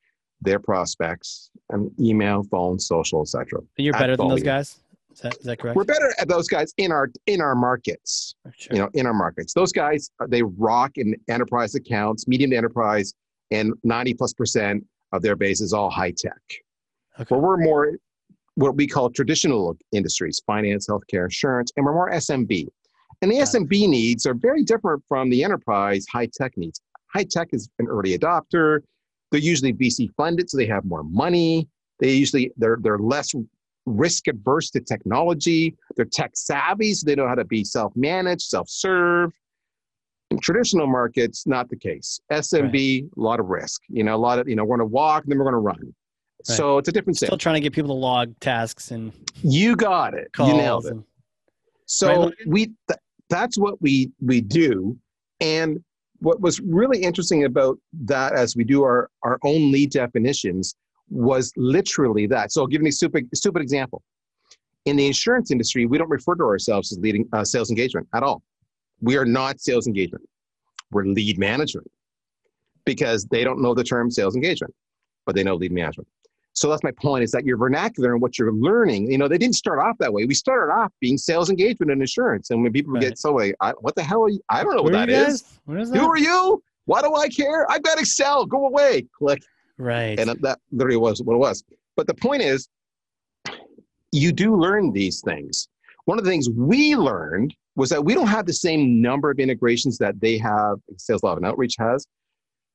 [0.41, 3.61] their prospects and email, phone, social, etc.
[3.79, 4.81] And you're better than those guys?
[5.13, 5.77] Is that, is that correct?
[5.77, 8.77] We're better at those guys in our in our markets Sure.
[8.77, 9.55] you know, in our markets.
[9.55, 13.15] Those guys, uh, they rock in enterprise accounts, medium to enterprise,
[13.51, 16.41] and 90 plus percent of their base is all high tech.
[17.21, 17.33] Okay.
[17.33, 17.93] Where we're more
[18.57, 22.69] what we call traditional industries, finance, healthcare, insurance, and we're more SMB.
[23.25, 26.83] And the SMB needs are very different from the enterprise high tech needs.
[27.15, 28.81] High tech is an early adopter.
[29.31, 31.67] They're usually VC funded, so they have more money.
[32.01, 33.33] They usually they're they're less
[33.87, 35.75] risk adverse to technology.
[35.97, 39.33] They're tech savvy, so they know how to be self managed, self serve.
[40.31, 42.21] In traditional markets, not the case.
[42.31, 43.81] SMB, a lot of risk.
[43.89, 45.61] You know, a lot of you know, we're going to walk, then we're going to
[45.61, 45.79] run.
[45.81, 46.57] Right.
[46.59, 47.29] So it's a different thing.
[47.29, 47.43] Still thing.
[47.43, 50.29] trying to get people to log tasks and You got it.
[50.39, 50.93] You nailed it.
[50.93, 51.05] and-
[51.87, 52.99] So Right, we th-
[53.31, 54.97] that's what we we do.
[55.41, 55.83] And
[56.19, 60.75] what was really interesting about that as we do our our own lead definitions
[61.11, 62.53] was literally that.
[62.53, 64.03] So I'll give you a stupid stupid example.
[64.85, 68.23] In the insurance industry, we don't refer to ourselves as leading uh, sales engagement at
[68.23, 68.43] all.
[69.01, 70.25] We are not sales engagement.
[70.91, 71.91] We're lead management
[72.85, 74.75] because they don't know the term sales engagement,
[75.25, 76.09] but they know lead management.
[76.55, 79.39] So that's my point is that your vernacular and what you're learning, you know, they
[79.39, 80.25] didn't start off that way.
[80.25, 82.51] We started off being sales engagement and insurance.
[82.51, 83.01] And when people Right.
[83.03, 84.41] get so like, what the hell are you?
[84.49, 85.59] I don't know what that is.
[85.65, 85.99] What is that?
[85.99, 86.63] Who are you?
[86.87, 87.69] Why do I care?
[87.71, 88.47] I've got Excel.
[88.47, 89.07] Go away.
[89.19, 89.43] Click.
[89.79, 90.19] right.
[90.19, 91.65] And that literally was what it was.
[91.97, 92.69] But the point is,
[94.13, 95.69] you do learn these things.
[96.05, 99.41] One of the things we learned was that we don't have the same number of
[99.41, 102.07] integrations that they have, SalesLoft and Outreach has,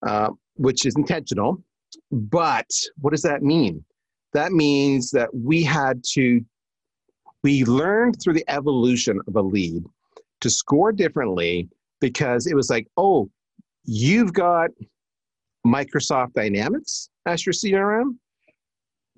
[0.06, 1.64] uh, which is intentional.
[2.12, 3.84] But what does that mean?
[4.34, 6.42] That means that we had to,
[7.44, 9.84] we learned through the evolution of a lead
[10.42, 11.68] to score differently
[12.00, 13.30] because it was like, oh,
[13.86, 14.70] you've got
[15.66, 18.16] Microsoft Dynamics as your CRM.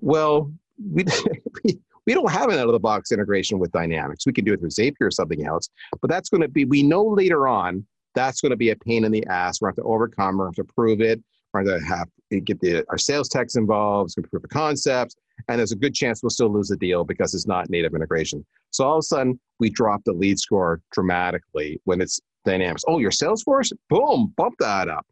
[0.00, 0.52] Well,
[0.92, 1.04] we,
[2.06, 4.26] we, don't have an out of the box integration with Dynamics.
[4.26, 5.68] We can do it through Zapier or something else,
[6.00, 9.04] but that's going to be, we know later on that's going to be a pain
[9.04, 9.60] in the ass.
[9.60, 11.80] We're going to have to overcome, we're going to have to prove it, we're going
[11.80, 15.16] to have eh, get the, our sales techs involved, it's going to prove the concepts,
[15.48, 18.44] and there's a good chance we'll still lose the deal because it's not native integration.
[18.70, 22.82] So all of a sudden, we drop the lead score dramatically when it's Dynamics.
[22.86, 23.72] Oh, your Salesforce?
[23.88, 25.06] Boom, bump that up.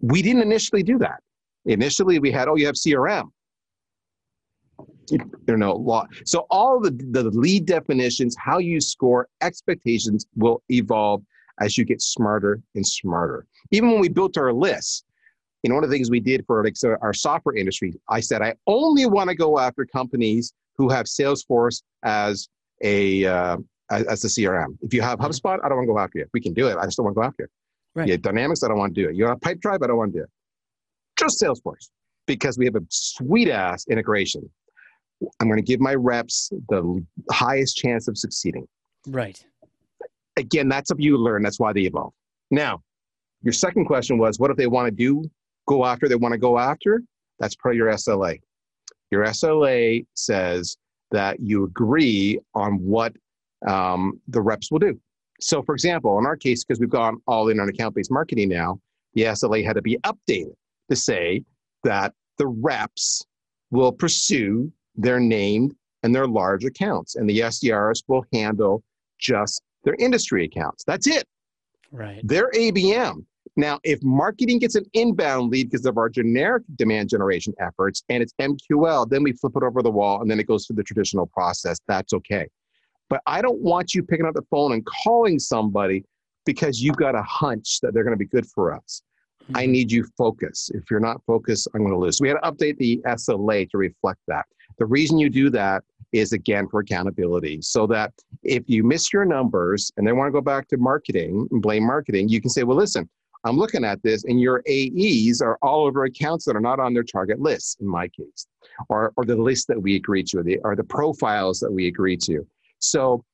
[0.00, 1.20] We didn't initially do that.
[1.66, 3.30] Initially, we had, oh, you have CRM.
[5.10, 6.06] You know, law.
[6.24, 11.22] So all the, the lead definitions, how you score, expectations will evolve
[11.60, 13.46] as you get smarter and smarter.
[13.72, 15.04] Even when we built our lists,
[15.68, 18.42] know, one of the things we did for like so our software industry, I said
[18.42, 22.48] I only want to go after companies who have Salesforce as
[22.82, 23.58] a uh,
[23.90, 24.78] as, the CRM.
[24.82, 25.26] If you have Mhm.
[25.26, 26.26] HubSpot, I don't want to go after you.
[26.32, 26.76] We can do it.
[26.78, 27.48] I just don't want to go after you.
[27.94, 28.06] Right.
[28.06, 29.16] You have Dynamics, I don't want to do it.
[29.16, 30.30] You have Pipedrive, I don't want to do it.
[31.18, 31.90] Just Salesforce
[32.26, 34.48] because we have a sweet ass integration.
[35.40, 38.66] I'm going to give my reps the highest chance of succeeding.
[39.08, 39.44] Right.
[40.36, 41.42] Again, that's up you learn.
[41.42, 42.14] That's why they evolve.
[42.50, 42.80] Now,
[43.42, 45.28] your second question was what if they want to do,
[45.66, 47.02] go after, they want to go after?
[47.38, 48.40] That's part of your SLA.
[49.10, 50.76] Your SLA says
[51.10, 53.12] that you agree on what
[53.66, 54.98] um, the reps will do.
[55.40, 58.50] So, for example, in our case, because we've gone all in on account based marketing
[58.50, 58.78] now,
[59.14, 60.54] the SLA had to be updated
[60.90, 61.42] to say
[61.82, 63.22] that the reps
[63.70, 68.82] will pursue their named and their large accounts, and the SDRs will handle
[69.18, 70.84] just their industry accounts.
[70.84, 71.24] That's it.
[71.92, 72.20] Right.
[72.24, 73.24] Their ABM.
[73.56, 78.22] Now, if marketing gets an inbound lead because of our generic demand generation efforts and
[78.22, 80.82] it's MQL, then we flip it over the wall and then it goes through the
[80.82, 81.78] traditional process.
[81.88, 82.48] That's okay.
[83.08, 86.04] But I don't want you picking up the phone and calling somebody
[86.46, 89.02] because you've got a hunch that they're going to be good for us.
[89.54, 89.70] I Mhm.
[89.70, 90.70] need you focus.
[90.74, 92.18] If you're not focused, I'm going to lose.
[92.18, 94.46] So we had to update the SLA to reflect that.
[94.78, 95.82] The reason you do that
[96.12, 98.12] is again for accountability, so that
[98.44, 101.84] if you miss your numbers and they want to go back to marketing and blame
[101.84, 103.08] marketing, you can say, well, listen,
[103.44, 106.92] I'm looking at this and your AEs are all over accounts that are not on
[106.92, 108.46] their target list, in my case,
[108.88, 111.88] or, or the list that we agree to, or the, or the profiles that we
[111.88, 112.46] agree to.
[112.78, 113.24] So,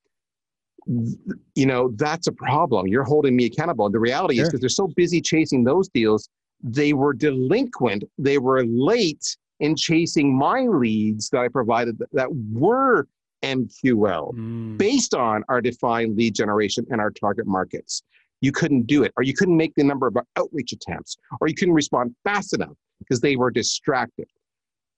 [0.86, 2.86] you know, that's a problem.
[2.86, 3.86] You're holding me accountable.
[3.86, 6.28] And the reality is because they're so busy chasing those deals,
[6.62, 8.04] they were delinquent.
[8.18, 13.08] They were late in chasing my leads that I provided that, that were
[13.42, 14.78] MQL Mm.
[14.78, 18.02] based on our defined lead generation and our target markets.
[18.40, 21.54] You couldn't do it, or you couldn't make the number of outreach attempts, or you
[21.54, 24.28] couldn't respond fast enough because they were distracted.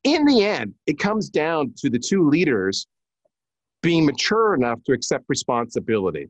[0.04, 2.86] In the end, it comes down to the two leaders
[3.82, 6.28] being mature enough to accept responsibility.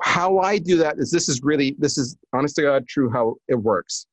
[0.00, 3.36] How I do that is this is really, this is honest to God true how
[3.48, 4.06] it works.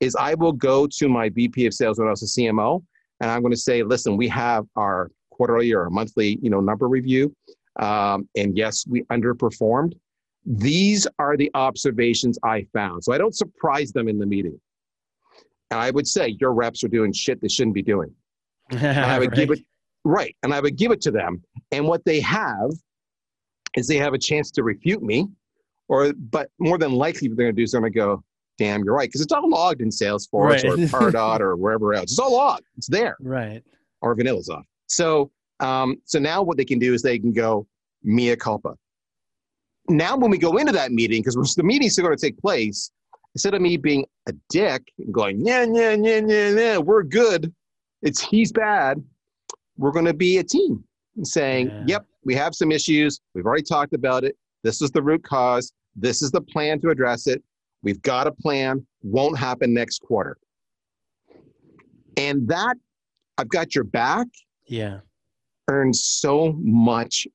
[0.00, 2.82] Is I will go to my VP of sales when I was a CMO,
[3.20, 6.88] and I'm going to say, listen, we have our quarterly or monthly, you know, number
[6.88, 7.34] review.
[7.80, 9.94] Um, and yes, we underperformed.
[10.46, 13.02] These are the observations I found.
[13.04, 14.60] So I don't surprise them in the meeting.
[15.70, 18.12] And I would say, your reps are doing shit they shouldn't be doing.
[18.70, 19.58] And I would give Right.
[19.58, 19.64] it,
[20.04, 20.36] right.
[20.42, 21.42] And I would give it to them.
[21.72, 22.70] And what they have
[23.76, 25.28] is they have a chance to refute me,
[25.88, 28.22] or, but more than likely, what they're going to do is they're going to go,
[28.58, 29.08] damn, you're right.
[29.08, 30.64] Because it's all logged in Salesforce Right.
[30.64, 30.76] or
[31.12, 32.04] Pardot or wherever else.
[32.12, 32.64] It's all logged.
[32.76, 33.62] It's there Right.
[34.00, 34.64] or VanillaSoft.
[34.86, 35.30] So,
[35.60, 37.66] um, so now what they can do is they can go
[38.02, 38.76] mea culpa.
[39.88, 42.90] Now, when we go into that meeting, because the meeting's still going to take place,
[43.34, 47.52] instead of me being a dick and going, yeah, yeah, yeah, yeah, yeah, we're good,
[48.02, 49.02] it's he's bad,
[49.76, 50.82] we're going to be a team
[51.16, 51.82] and saying, Yeah.
[51.86, 53.20] yep, we have some issues.
[53.34, 54.36] We've already talked about it.
[54.62, 55.72] This is the root cause.
[55.96, 57.42] This is the plan to address it.
[57.82, 58.86] We've got a plan.
[59.02, 60.38] Won't happen next quarter.
[62.16, 62.76] And that,
[63.36, 64.26] I've got your back
[64.66, 65.00] Yeah.
[65.68, 67.26] earns so much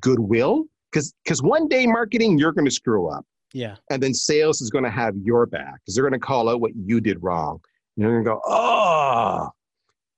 [0.00, 3.76] goodwill because because one day marketing you're going to screw up Yeah.
[3.90, 6.60] and then sales is going to have your back because they're going to call out
[6.60, 7.60] what you did wrong
[7.96, 9.48] and you're going to go oh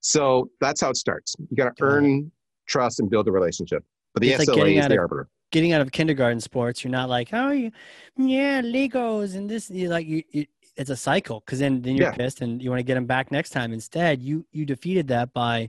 [0.00, 2.30] so that's how it starts you got to earn
[2.66, 5.28] trust and build a relationship but the It's SLA getting is out the of- arbiter
[5.50, 7.70] Getting out of kindergarten sports, you're not like, oh, you,
[8.16, 9.68] yeah, Legos and this.
[9.68, 10.46] You like you, you.
[10.78, 12.12] It's a cycle because then then you're Yeah.
[12.16, 13.70] pissed and you want to get them back next time.
[13.74, 15.68] Instead, you you defeated that by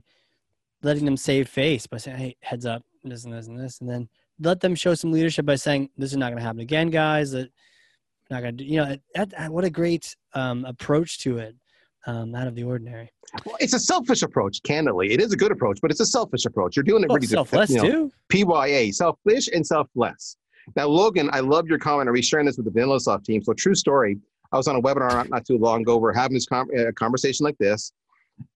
[0.82, 3.90] letting them save face by saying, hey, heads up, this and this and this, and
[3.90, 4.08] then
[4.40, 7.30] let them show some leadership by saying, this is not going to happen again, guys.
[7.32, 7.50] That
[8.30, 8.70] not going to do.
[8.70, 11.54] You know, that, what a great um, approach to it.
[12.06, 13.10] Um, out of the ordinary.
[13.46, 16.44] well, it's a selfish approach candidly it is a good approach but it's a selfish
[16.44, 18.12] approach you're doing it Well, really to- selfless you know, too.
[18.28, 20.36] PYA, selfish and selfless.
[20.76, 22.10] Now, Logan, I love your comment.
[22.10, 23.42] Are we sharing this with the VanillaSoft team?
[23.42, 24.18] So, true story.
[24.52, 25.96] I was on a webinar not, not too long ago.
[25.96, 27.92] We're having this com- uh, conversation like this,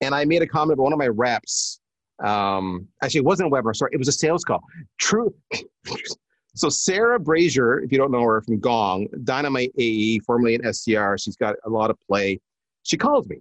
[0.02, 1.77] and I made a comment about one of my reps.
[2.24, 3.74] Um, actually, it wasn't a webinar.
[3.74, 4.62] Sorry, it was a sales call.
[4.98, 5.34] True.
[6.54, 11.22] so, Sarah Brazier, if you don't know her from Gong, Dynamite AE, formerly an SDR,
[11.22, 12.40] she's got a lot of play.
[12.82, 13.38] She calls me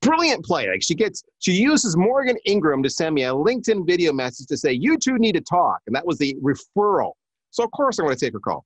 [0.00, 0.68] brilliant play.
[0.68, 4.56] Like she gets, she uses Morgan Ingram to send me a LinkedIn video message to
[4.56, 5.80] say, you two need to talk.
[5.86, 7.12] And that was the referral.
[7.50, 8.64] So of course I'm going to take her call.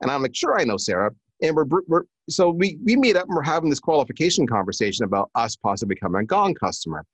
[0.00, 1.10] And I'm like, sure, I know Sarah.
[1.42, 5.30] And we're, we're so we, we meet up and we're having this qualification conversation about
[5.34, 7.04] us possibly becoming a Gong customer.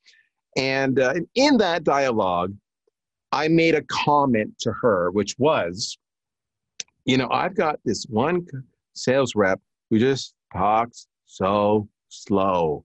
[0.56, 2.54] And uh, in that dialogue,
[3.32, 5.98] I made a comment to her, which was,
[7.04, 8.46] you know, I've got this one
[8.94, 12.84] sales rep who just talks so slow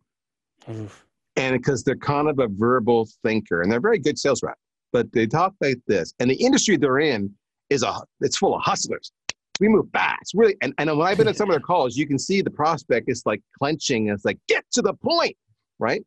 [0.69, 1.05] Oof.
[1.37, 4.57] and because they're kind of a verbal thinker and they're very good sales rep
[4.91, 7.31] but they talk like this and the industry they're in
[7.69, 9.11] is a it's full of hustlers
[9.59, 10.55] We move fast, really.
[10.61, 13.09] And, and when I've been at some of their calls, you can see the prospect
[13.09, 14.09] is like clenching.
[14.09, 15.37] It's like, get to the point,
[15.81, 16.03] right?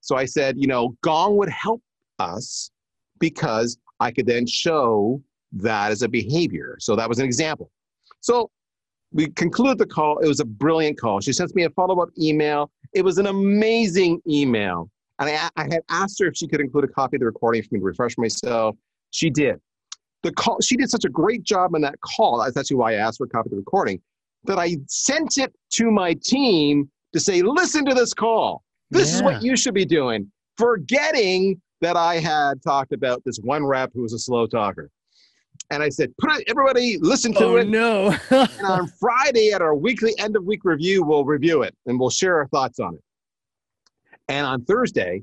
[0.00, 1.82] So I said, you know, Gong would help
[2.18, 2.70] us
[3.18, 5.22] because I could then show
[5.52, 6.76] that as a behavior.
[6.80, 7.70] So that was an example.
[8.20, 8.50] So
[9.12, 10.18] we concluded the call.
[10.18, 11.20] It was a brilliant call.
[11.20, 12.70] She sends me a follow up email.
[12.92, 14.90] It was an amazing email.
[15.18, 17.62] And I, I had asked her if she could include a copy of the recording
[17.62, 18.76] for me to refresh myself.
[19.10, 19.60] She did.
[20.22, 22.38] The call, she did such a great job on that call.
[22.38, 24.00] That's actually why I asked for a copy of the recording.
[24.44, 28.62] That I sent it to my team to say, listen to this call.
[28.90, 29.16] This yeah.
[29.16, 30.30] is what you should be doing.
[30.56, 34.90] Forgetting that I had talked about this one rep who was a slow talker.
[35.70, 37.68] And I said, put it, everybody listen to oh, it.
[37.68, 38.16] no.
[38.30, 42.10] and on Friday at our weekly end of week review, we'll review it and we'll
[42.10, 43.02] share our thoughts on it.
[44.28, 45.22] And on Thursday,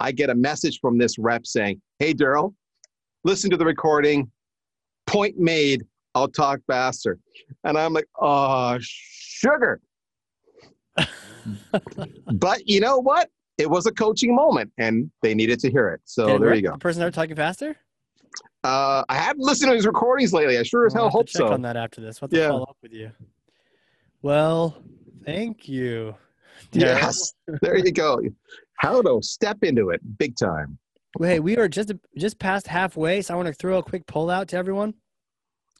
[0.00, 2.54] I get a message from this rep saying, Hey, Darryl,
[3.24, 4.30] listen to the recording.
[5.06, 5.84] Point made.
[6.14, 7.18] I'll talk faster.
[7.64, 9.80] And I'm like, Oh, sugar.
[12.32, 13.28] But you know what?
[13.58, 16.00] It was a coaching moment and they needed to hear it.
[16.04, 16.72] So there you go.
[16.72, 17.76] The person started talking faster?
[18.64, 20.58] Uh, I haven't listened to his recordings lately.
[20.58, 21.48] I sure as hell hope check so.
[21.48, 22.22] on that after this.
[22.22, 22.48] What yeah.
[22.48, 23.10] follow up with you?
[24.22, 24.82] Well,
[25.24, 26.14] thank you.
[26.72, 28.20] Yes, there you go.
[28.76, 30.78] How to step into it big time.
[31.18, 34.06] Well, hey, we are just just past halfway, so I want to throw a quick
[34.06, 34.94] poll out to everyone.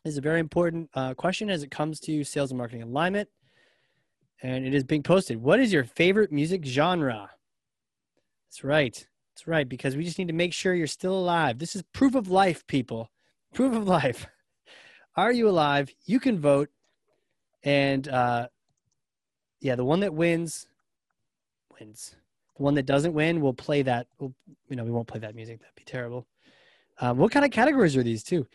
[0.05, 3.29] This is a very important uh, question as it comes to sales and marketing alignment,
[4.43, 5.43] and it is being posted.
[5.43, 7.31] What is your favorite music genre?
[8.49, 9.07] That's right.
[9.35, 11.59] That's right, because we just need to make sure you're still alive.
[11.59, 13.11] This is proof of life, people.
[13.55, 14.27] Proof of life.
[15.17, 15.91] Are you alive?
[16.05, 16.69] You can vote.
[17.63, 18.49] And uh,
[19.61, 20.67] yeah, the one that wins
[21.83, 22.17] wins.
[22.57, 24.07] The one that doesn't win, we'll play that.
[24.19, 24.35] We'll,
[24.69, 25.61] you know, we won't play that music.
[25.61, 26.27] That'd be terrible.
[27.01, 28.47] Um, what kind of categories are these too?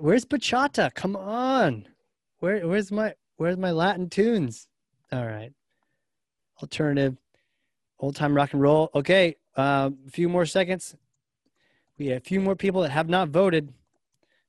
[0.00, 0.92] Where's bachata?
[0.94, 1.86] Come on.
[2.40, 4.66] Where, where's my where's my Latin tunes?
[5.12, 5.52] All right.
[6.62, 7.16] Alternative,
[7.98, 8.90] old time rock and roll.
[8.94, 10.96] Okay, uh, a few more seconds.
[11.98, 13.72] We have a few more people that have not voted.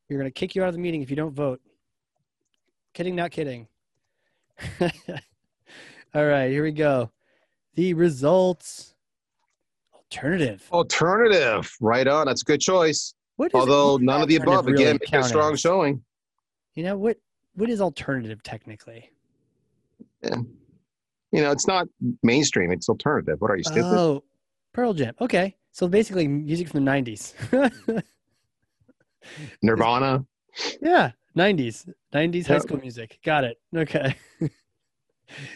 [0.10, 1.62] We're going to kick you out of the meeting if you don't vote.
[2.94, 3.68] Kidding, not kidding.
[4.82, 7.12] All right, here we go.
[7.76, 8.96] The results.
[9.94, 10.68] Alternative.
[10.72, 11.72] Alternative.
[11.80, 12.26] Right on.
[12.26, 13.14] That's a good choice.
[13.54, 16.04] Although none of the above, really again, a strong showing.
[16.74, 17.18] You know, what
[17.54, 19.12] what is alternative technically?
[20.22, 20.38] Yeah.
[21.32, 21.88] You know, it's not
[22.24, 23.36] mainstream, it's alternative.
[23.40, 23.86] What are you, stupid?
[23.86, 24.24] Oh,
[24.74, 25.14] Pearl Jam.
[25.22, 25.56] Okay.
[25.72, 28.04] So basically music from the 90s.
[29.62, 30.26] Nirvana.
[30.82, 31.88] Yeah, 90s.
[32.14, 32.48] 90s yep.
[32.48, 33.20] high school music.
[33.24, 33.58] Got it.
[33.76, 34.16] Okay.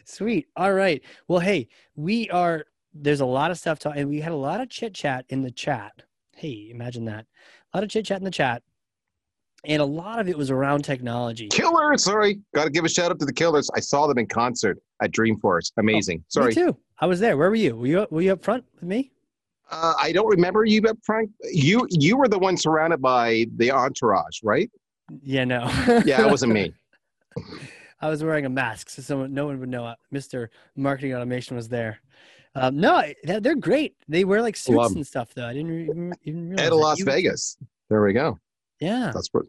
[0.05, 0.47] Sweet.
[0.55, 1.01] All right.
[1.27, 4.61] Well, hey, we are there's a lot of stuff to, and we had a lot
[4.61, 6.03] of chit chat in the chat.
[6.35, 7.25] Hey, imagine that.
[7.73, 8.61] A lot of chit chat in the chat.
[9.65, 11.47] And a lot of it was around technology.
[11.47, 12.41] Killers, sorry.
[12.53, 13.69] Got to give a shout out to the Killers.
[13.75, 15.71] I saw them in concert at Dreamforce.
[15.77, 16.19] Amazing.
[16.21, 16.47] Oh, sorry.
[16.49, 16.77] Me too.
[16.99, 17.37] I was there.
[17.37, 17.75] Where were you?
[17.75, 19.11] Were you were you up front with me?
[19.71, 21.29] Uh, I don't remember you up front.
[21.51, 24.69] You you were the one surrounded by the entourage, right?
[25.21, 25.63] Yeah, no.
[26.05, 26.73] yeah, it wasn't me.
[28.03, 29.95] I was wearing a mask, so someone, no one would know.
[30.13, 30.49] Mr.
[30.75, 32.01] Marketing Automation was there.
[32.53, 33.95] Um, no, they're great.
[34.09, 35.47] They wear like suits and stuff, though.
[35.47, 36.67] I didn't even, even realize.
[36.67, 37.57] At Las Vegas.
[37.89, 38.37] There we go.
[38.79, 39.45] Yeah, that's what.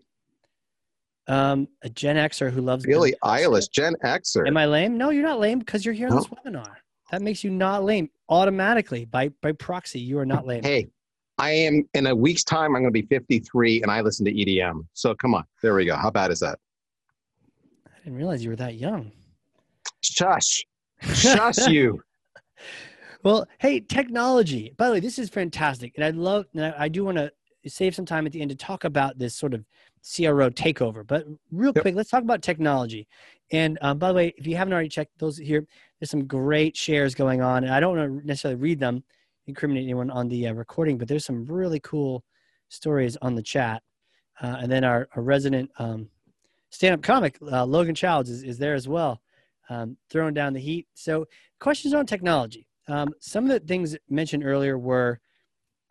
[1.27, 4.47] Um, a Gen Xer who loves Billie Eilish, Gen Xer.
[4.47, 4.99] Am I lame?
[4.99, 6.21] No, you're not lame because you're here on no.
[6.21, 6.75] this webinar.
[7.11, 10.01] That makes you not lame automatically by by proxy.
[10.01, 10.63] You are not lame.
[10.63, 10.89] Hey,
[11.39, 12.77] I am in a week's time.
[12.77, 14.87] I'm going to be 53, and I listen to EDM.
[14.93, 15.97] So come on, there we go.
[15.97, 16.59] How bad is that?
[17.87, 19.13] I didn't realize you were that young.
[20.03, 20.65] Shush,
[21.03, 22.01] shush you.
[23.23, 24.75] Well, hey, technology.
[24.77, 26.47] By the way, this is fantastic, and I love.
[26.55, 27.33] And I, I do want to
[27.71, 29.65] save some time at the end to talk about this sort of
[30.03, 31.07] CRO takeover.
[31.07, 31.83] But real yep.
[31.83, 33.07] quick, let's talk about technology.
[33.53, 35.67] And um, by the way, if you haven't already checked those here,
[35.99, 37.65] there's some great shares going on.
[37.65, 39.03] And I don't want to necessarily read them,
[39.47, 42.25] incriminate anyone on the uh, recording, but there's some really cool
[42.69, 43.83] stories on the chat.
[44.43, 46.09] Uh, and then our, our resident um,
[46.71, 49.21] stand-up comic, uh, Logan Childs, is, is there as well,
[49.71, 50.87] um, throwing down the heat.
[50.95, 51.27] So
[51.61, 52.67] questions on technology.
[52.89, 55.21] Um, some of the things mentioned earlier were,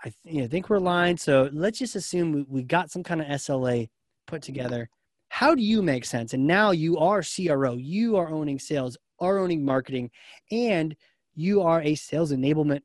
[0.03, 1.19] I th- you know, think we're aligned.
[1.19, 3.89] So let's just assume we, we got some kind of SLA
[4.27, 4.89] put together.
[5.29, 6.33] How do you make sense?
[6.33, 10.11] And now you are CRO, you are owning sales, are owning marketing,
[10.51, 10.95] and
[11.35, 12.81] you are a sales enablement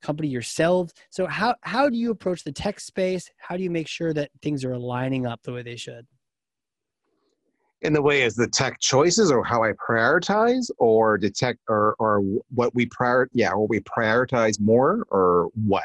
[0.00, 0.94] company yourselves.
[1.10, 3.30] So how how do you approach the tech space?
[3.36, 6.06] How do you make sure that things are lining up the way they should?
[7.82, 12.20] In the way as the tech choices or how I prioritize or detect or or
[12.54, 15.84] what we prior yeah, or we prioritize more or what?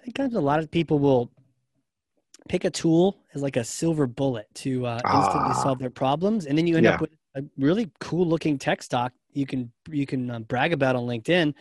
[0.00, 1.30] I think a lot of people will
[2.48, 5.62] pick a tool as like a silver bullet to uh, instantly Ah.
[5.62, 6.94] solve their problems, and then you end Yeah.
[6.94, 10.96] up with a really cool looking tech stack you can you can uh, brag about
[10.96, 11.54] on LinkedIn,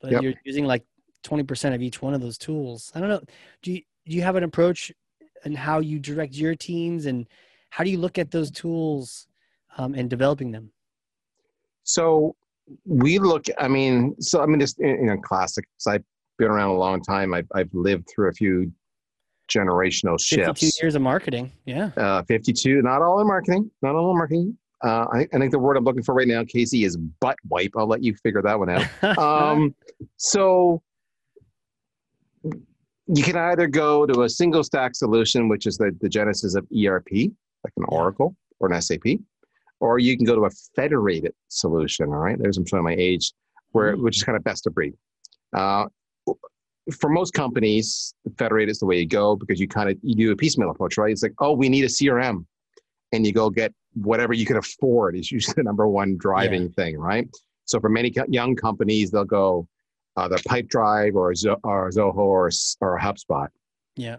[0.00, 0.22] but Yep.
[0.22, 0.84] you're using like
[1.22, 2.92] twenty percent of each one of those tools.
[2.94, 3.22] I don't know.
[3.62, 4.92] Do you do you have an approach
[5.44, 7.26] and how you direct your teams, and
[7.70, 9.26] how do you look at those tools
[9.76, 10.70] um, and developing them?
[11.82, 12.36] So
[12.84, 13.46] we look.
[13.58, 15.64] I mean, so I mean, just you know, classic.
[15.78, 16.04] So I've
[16.38, 17.34] been around a long time.
[17.34, 18.72] I've I've lived through a few
[19.50, 20.46] generational shifts.
[20.46, 20.82] Fifty-two shifts.
[20.82, 21.52] years of marketing.
[21.66, 21.90] Yeah.
[21.96, 22.82] Uh, Fifty-two.
[22.82, 23.70] Not all in marketing.
[23.82, 24.58] Not all in marketing.
[24.84, 27.72] Uh, I, I think the word I'm looking for right now, Casey, is butt wipe.
[27.76, 29.18] I'll let you figure that one out.
[29.18, 29.74] um,
[30.18, 30.82] so
[33.08, 36.66] you can either go to a single stack solution, which is the, the genesis of
[36.76, 37.84] ERP, like an.
[37.88, 39.18] Oracle or an SAP,
[39.80, 42.08] or you can go to a federated solution.
[42.08, 43.32] All right, there's I'm showing my age,
[43.72, 44.02] where Mm.
[44.02, 44.94] which is kind of best of breed.
[45.54, 45.86] Uh,
[46.92, 50.32] for most companies, federated is the way you go because you kind of you do
[50.32, 51.10] a piecemeal approach, right?
[51.10, 52.44] It's like, oh, we need a CRM,
[53.12, 56.98] and you go get whatever you can afford is usually the number one driving thing,
[56.98, 57.28] right?
[57.64, 59.66] So for many co- young companies, they'll go
[60.16, 63.48] either Pipedrive or Zo- or Zoho or or HubSpot.
[63.96, 64.16] Yeah.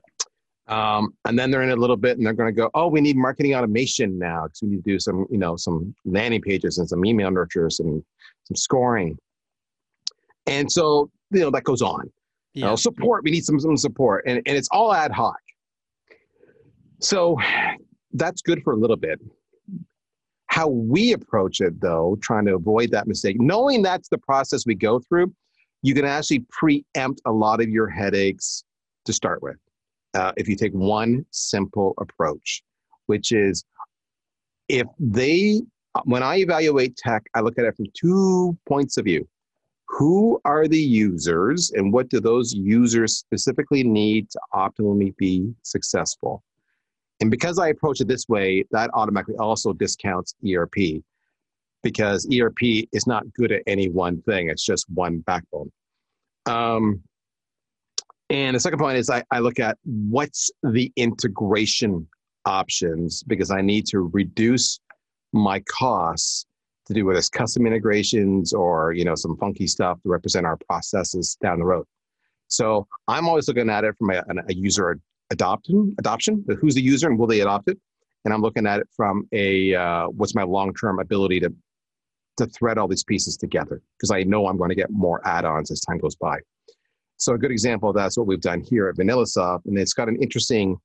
[0.68, 3.00] Um, and then they're in a little bit, and they're going to go, oh, we
[3.00, 6.78] need marketing automation now because we need to do some, you know, some landing pages
[6.78, 8.04] and some email nurtures and
[8.44, 9.18] some scoring.
[10.46, 12.12] And so, you know, that goes on.
[12.58, 13.24] You know, support.
[13.24, 15.38] We need some some support, and and it's all ad hoc.
[17.00, 17.38] So
[18.14, 19.20] that's good for a little bit.
[20.48, 24.74] How we approach it, though, trying to avoid that mistake, knowing that's the process we
[24.74, 25.32] go through,
[25.84, 28.64] you can actually preempt a lot of your headaches
[29.06, 29.58] to start with.
[30.16, 32.64] Uh, if you take one simple approach,
[33.06, 33.64] which is
[34.68, 35.62] if they,
[36.06, 39.28] when I evaluate tech, I look at it from two points of view
[39.98, 46.44] who are the users and what do those users specifically need to optimally be successful?
[47.20, 50.76] And because i approach it this way that automatically also discounts erp
[51.82, 54.50] because erp is not good at any one thing.
[54.50, 55.72] It's just one backbone.
[56.46, 57.02] Um,
[58.30, 62.08] and the second point is I, I look at what's the integration
[62.46, 64.80] options because i need to reduce
[65.34, 66.47] my costs
[66.88, 70.58] to do with us custom integrations or you know some funky stuff to represent our
[70.68, 71.86] processes down the road.
[72.48, 76.46] So I'm always looking at it from a, a user adoption adoption.
[76.62, 77.78] Who's the user and will they adopt it?
[78.26, 81.54] And I'm looking at it from a uh, what's my long term ability to
[82.38, 85.72] to thread all these pieces together because I know I'm going to get more add-ons
[85.72, 86.38] as time goes by.
[87.18, 90.08] So a good example of that's what we've done here at VanillaSoft, and it's got
[90.08, 90.78] an interesting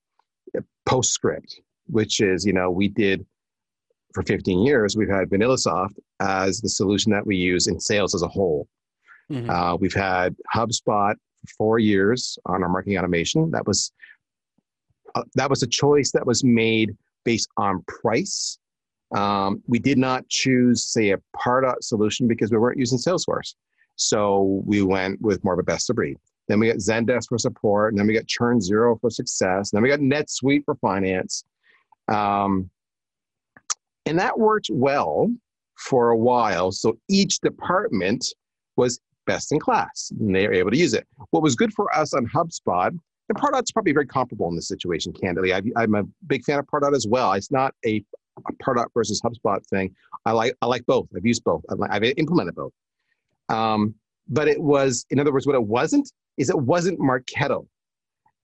[0.57, 3.25] uh, postscript, which is you know we did
[4.15, 8.23] for 15 years, we've had VanillaSoft as the solution that we use in sales as
[8.23, 8.69] a whole.
[9.31, 9.49] Mhm.
[9.49, 13.51] Uh, we've had HubSpot for four years on our marketing automation.
[13.51, 13.93] That was
[15.15, 18.59] uh, that was a choice that was made based on price.
[19.15, 23.55] Um, we did not choose, say, a Pardot solution because we weren't using Salesforce.
[23.97, 26.17] So we went with more of a best of breed.
[26.49, 29.83] Then we got Zendesk for support, and then we got ChurnZero for success, and then
[29.83, 31.45] we got NetSuite for finance.
[32.09, 32.71] Um,
[34.07, 35.33] and that worked well
[35.77, 36.73] for a while.
[36.73, 38.27] So each department
[38.77, 41.07] was best in class and they were able to use it.
[41.31, 42.97] What was good for us on HubSpot,
[43.29, 45.55] and Pardot's probably very comparable in this situation, candidly.
[45.55, 47.33] I, I'm a big fan of Pardot as well.
[47.33, 48.05] It's not a,
[48.47, 49.95] a Pardot versus HubSpot thing.
[50.27, 51.09] I like I like both.
[51.17, 51.63] I've used both.
[51.71, 52.73] I've, I've implemented both.
[53.49, 53.95] Um,
[54.29, 57.67] but it was, in other words, what it wasn't is it wasn't Marketo.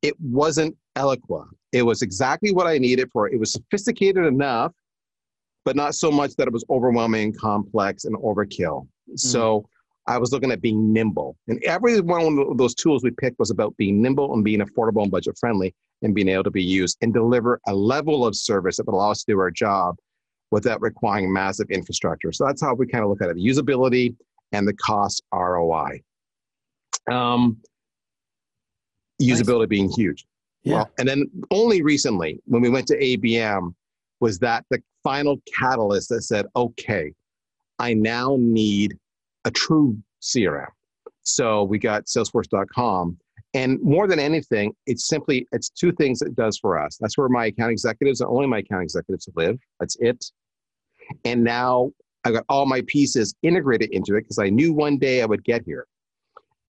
[0.02, 1.46] It wasn't Eloqua.
[1.72, 3.34] It was exactly what I needed for it.
[3.34, 4.72] It was sophisticated enough
[5.68, 8.88] but not so much that it was overwhelming, complex, and overkill.
[9.16, 9.68] So
[10.06, 11.36] I was looking at being nimble.
[11.46, 15.02] And every one of those tools we picked was about being nimble and being affordable
[15.02, 18.78] and budget friendly and being able to be used and deliver a level of service
[18.78, 19.96] that would allow us to do our job
[20.50, 22.32] without requiring massive infrastructure.
[22.32, 24.16] So that's how we kind of look at it the usability
[24.52, 26.00] and the cost ROI.
[27.12, 27.58] Um,
[29.20, 30.24] usability being huge.
[30.62, 30.76] Yeah.
[30.76, 33.74] Well, and then only recently, when we went to ABM,
[34.20, 37.12] was that the final catalyst that said, okay,
[37.78, 38.96] I now need
[39.44, 40.66] a true CRM.
[41.22, 43.18] So we got Salesforce.com.
[43.54, 46.98] And more than anything, it's simply it's two things it does for us.
[47.00, 49.58] That's where my account executives, and only my account executives live.
[49.80, 50.24] That's it.
[51.24, 51.92] And now
[52.24, 55.44] I've got all my pieces integrated into it because I knew one day I would
[55.44, 55.86] get here.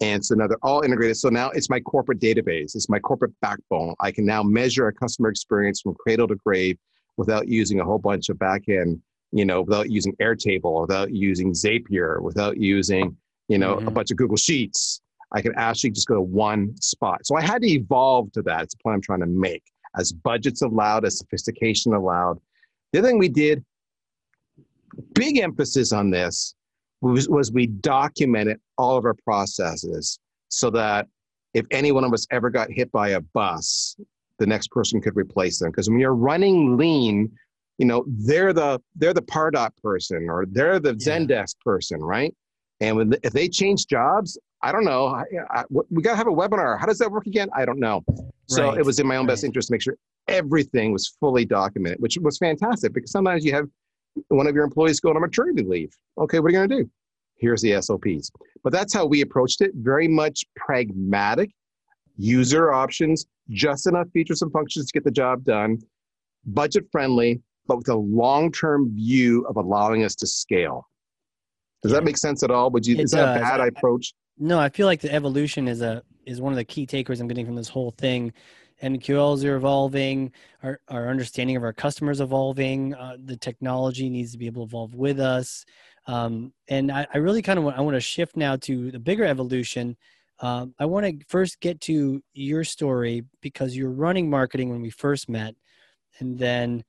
[0.01, 1.17] And so now they're all integrated.
[1.17, 3.93] So now it's my corporate database, it's my corporate backbone.
[3.99, 6.77] I can now measure a customer experience from cradle to grave
[7.19, 8.97] without using a whole bunch of backend,
[9.31, 13.15] you know, without using Airtable, without using Zapier, without using,
[13.49, 13.93] you know, a Mhm.
[13.93, 15.01] bunch of Google Sheets.
[15.33, 17.25] I can actually just go to one spot.
[17.27, 18.63] So I had to evolve to that.
[18.63, 19.63] It's the point I'm trying to make.
[19.97, 22.39] as budgets allowed, as sophistication allowed.
[22.93, 23.65] The other thing we did,
[25.15, 26.53] big emphasis on this,
[27.01, 31.07] was, was we documented all of our processes so that
[31.55, 33.95] if any one of us ever got hit by a bus,
[34.39, 35.71] the next person could replace them.
[35.71, 37.31] Because when you're running lean,
[37.77, 41.19] you know they're the they're the Pardot person or they're the Yeah.
[41.19, 42.33] Zendesk person, right?
[42.81, 45.07] And when if they change jobs, I don't know.
[45.07, 46.79] I, I, we got to have a webinar.
[46.79, 47.49] How does that work again?
[47.55, 48.03] I don't know.
[48.47, 49.95] So Right, it was in my own best interest to make sure
[50.27, 53.67] everything was fully documented, which was fantastic because sometimes you have
[54.29, 55.91] one of your employees go on a maternity leave.
[56.17, 56.89] Okay, what are you going to do?
[57.37, 58.31] Here's the SOPs.
[58.63, 59.71] But that's how we approached it.
[59.75, 61.51] Very much pragmatic,
[62.19, 65.79] user options, just enough features and functions to get the job done,
[66.45, 70.87] budget friendly, but with a long term view of allowing us to scale.
[71.81, 72.69] Does that make sense at all?
[72.71, 72.97] Would you?
[72.97, 74.13] It is that a bad I- approach?
[74.37, 77.27] No, I feel like the evolution is a is one of the key takeaways I'm
[77.27, 78.31] getting from this whole thing.
[78.81, 80.31] MQLs are evolving,
[80.63, 82.93] our our understanding of our customers evolving.
[82.93, 85.65] Uh, the technology needs to be able to evolve with us,
[86.07, 88.99] um, and I, I really kind of want, I want to shift now to the
[88.99, 89.97] bigger evolution.
[90.41, 94.89] Um, I want to first get to your story because you're running marketing when we
[94.89, 95.55] first met,
[96.19, 96.83] and then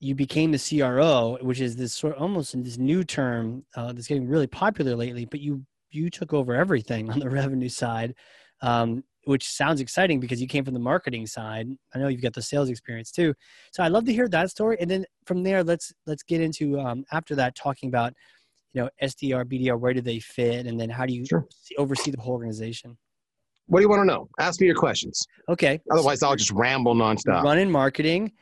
[0.00, 3.92] you became the CRO, which is this sort of almost in this new term uh,
[3.92, 5.24] that's getting really popular lately.
[5.24, 8.14] But you you took over everything on the revenue side,
[8.62, 11.68] um, which sounds exciting because you came from the marketing side.
[11.94, 13.32] I know you've got the sales experience too.
[13.70, 16.80] So I'd love to hear that story, and then from there, let's let's get into
[16.80, 18.12] um, after that talking about
[18.72, 21.46] you know SDR, BDR, where do they fit, and then how do you Sure.
[21.50, 22.96] see, oversee the whole organization?
[23.66, 24.28] What do you want to know?
[24.38, 25.24] Ask me your questions.
[25.48, 25.80] Okay.
[25.90, 27.42] Otherwise, I'll just ramble nonstop.
[27.44, 28.32] run in marketing.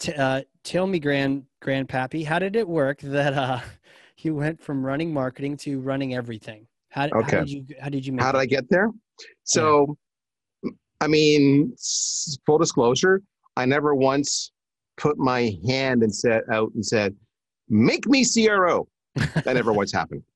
[0.00, 3.60] T- uh, tell me, grand grandpappy, how did it work that uh,
[4.18, 6.66] you went from running marketing to running everything?
[6.90, 7.36] How, did- Okay.
[7.36, 8.38] how did you how did you make How did?
[8.38, 8.90] I get there?
[9.44, 9.96] So,
[11.00, 11.74] I mean,
[12.46, 13.22] full disclosure,
[13.56, 14.52] I never once
[14.96, 17.14] put my hand and set out and said,
[17.68, 18.88] "Make me CRO."
[19.44, 20.22] That never once happened.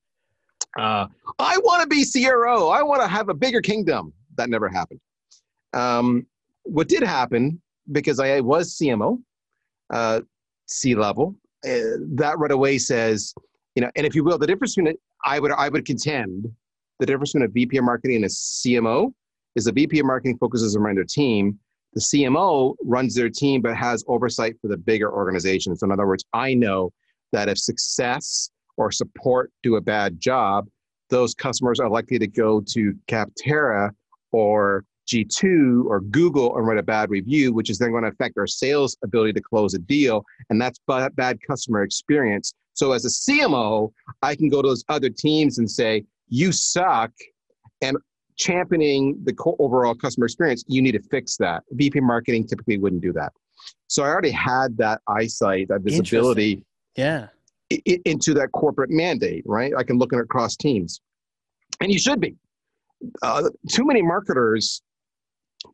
[0.79, 1.07] Uh,
[1.39, 2.71] I want to be CRO.
[2.71, 4.11] I want to have a bigger kingdom.
[4.37, 5.01] That never happened.
[5.75, 6.27] Um,
[6.63, 7.61] what did happen
[7.91, 9.21] because I was CMO,
[9.91, 10.21] uh,
[10.67, 11.37] C level.
[11.65, 13.35] Uh, that right away says,
[13.75, 16.51] you know, and if you will, the difference between I would I would contend
[16.99, 19.13] the difference between a VP of marketing and a CMO
[19.55, 21.59] is the VP of marketing focuses around their team.
[21.95, 25.77] The CMO runs their team but has oversight for the bigger organization.
[25.77, 26.93] So, In other words, I know
[27.33, 28.51] that if success
[28.83, 30.67] or support do a bad job,
[31.09, 33.91] those customers are likely to go to Capterra
[34.33, 38.37] or G2 or Google and write a bad review, which is then going to affect
[38.39, 40.25] our sales ability to close a deal.
[40.51, 42.55] And that's ba- bad customer experience.
[42.75, 47.11] So as a CMO, I can go to those other teams and say, you suck.
[47.83, 47.97] And
[48.37, 51.63] championing the overall customer experience, you need to fix that.
[51.73, 53.33] VP marketing typically wouldn't do that.
[53.89, 56.65] So I already had that eyesight, that visibility
[56.97, 57.29] Yeah.
[58.05, 59.73] Into that corporate mandate, right?
[59.77, 61.01] I can look at it across teams.
[61.81, 62.37] And you should be.
[63.23, 64.83] Uh, too many marketers,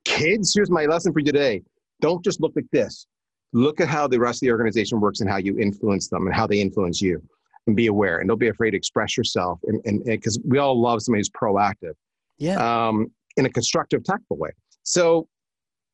[0.04, 1.62] kids, here's my lesson for you today.
[2.00, 3.06] Don't just look at this.
[3.52, 6.34] Look at how the rest of the organization works and how you influence them and
[6.34, 7.22] how they influence you.
[7.66, 9.60] And be aware and don't be afraid to express yourself.
[9.84, 11.92] And because we all love somebody who's proactive
[12.38, 12.56] Yeah.
[12.88, 14.50] um, in a constructive, tactful way.
[14.84, 15.28] So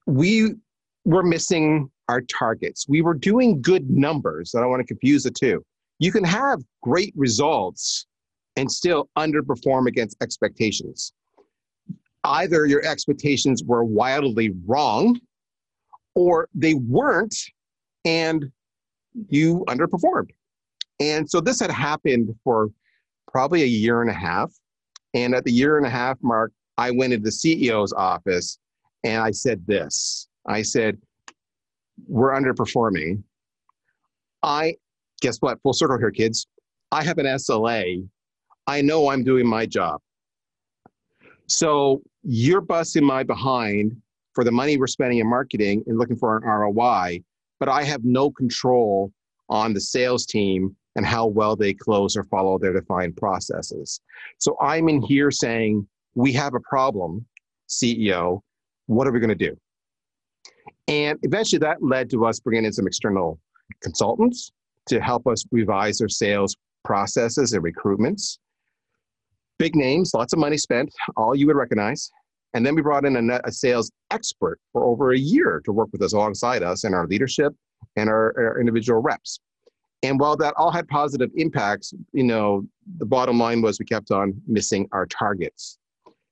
[0.07, 0.55] we
[1.05, 2.89] were missing our targets.
[2.89, 4.55] We were doing good numbers.
[4.55, 5.65] I don't want to confuse the two.
[5.99, 8.07] You can have great results
[8.57, 11.13] and still underperform against expectations.
[12.25, 15.19] Either your expectations were wildly wrong
[16.15, 17.37] or they weren't
[18.05, 18.51] and
[19.29, 20.31] you underperformed.
[21.01, 22.69] And so this had happened for
[23.31, 24.53] probably a year and a half.
[25.13, 28.59] And at the year and a half mark, I went into the CEO's office
[29.05, 30.99] and I said this I said,
[32.07, 33.23] We're underperforming.
[34.43, 34.77] I,
[35.21, 35.61] guess what?
[35.63, 36.47] Full circle here, kids.
[36.93, 38.07] I have an SLA.
[38.67, 40.01] I know I'm doing my job.
[41.47, 43.97] So you're busting my behind
[44.33, 47.23] for the money we're spending in marketing and looking for an ROI,
[47.61, 49.13] but I have no control
[49.49, 54.01] on the sales team and how well they close or follow their defined processes.
[54.39, 57.27] So I'm in here saying, we have a problem,
[57.69, 58.41] CEO.
[58.87, 59.57] What are we going to do?
[60.87, 63.41] And eventually that led to us bringing in some external
[63.81, 64.53] consultants
[64.87, 68.39] to help us revise our sales processes and recruitments.
[69.59, 72.11] Big names, lots of money spent, all you would recognize.
[72.55, 75.89] And then we brought in a, a sales expert for over a year to work
[75.93, 77.53] with us alongside us and our leadership
[77.97, 79.41] and our, our individual reps.
[80.03, 82.67] And while that all had positive impacts, you know,
[82.99, 85.79] the bottom line was we kept on missing our targets.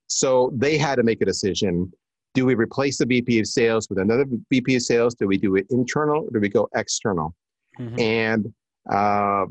[0.09, 1.91] So they had to make a decision
[2.35, 5.15] Do we replace the VP of sales with another VP of sales?
[5.15, 7.35] Do we do it internal or do we go external?
[7.79, 8.01] Mhm.
[8.01, 8.55] And
[8.91, 9.47] uh,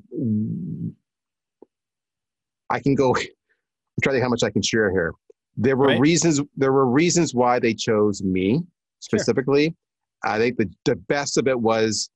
[2.70, 3.16] I can go.
[3.16, 5.14] I'm trying to think how much I can share here.
[5.58, 6.00] There were Right.
[6.00, 6.42] reasons.
[6.56, 8.62] There were reasons why they chose me
[9.00, 9.76] specifically.
[10.24, 12.10] I think the, the best of it was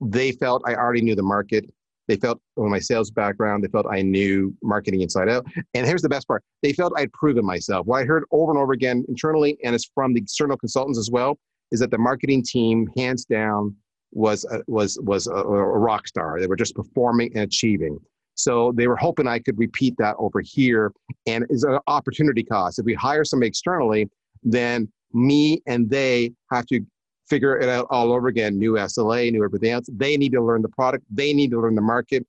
[0.00, 1.64] they felt I already knew the market.
[2.06, 5.44] They felt with my sales background, they felt I knew marketing inside out.
[5.74, 7.86] And here's the best part: they felt I'd proven myself.
[7.86, 11.10] What I heard over and over again internally, and it's from the external consultants as
[11.10, 11.38] well,
[11.70, 13.76] is that the marketing team, hands down,
[14.12, 16.40] was a, was was a, a rock star.
[16.40, 17.98] They were just performing and achieving.
[18.34, 20.92] So they were hoping I could repeat that over here,
[21.26, 22.78] and is an opportunity cost.
[22.78, 24.08] If we hire somebody externally,
[24.42, 26.80] then me and they have to
[27.28, 28.58] figure it out all over again.
[28.58, 29.86] New SLA, new everything else.
[29.92, 31.04] They need to learn the product.
[31.10, 32.26] They need to learn the market.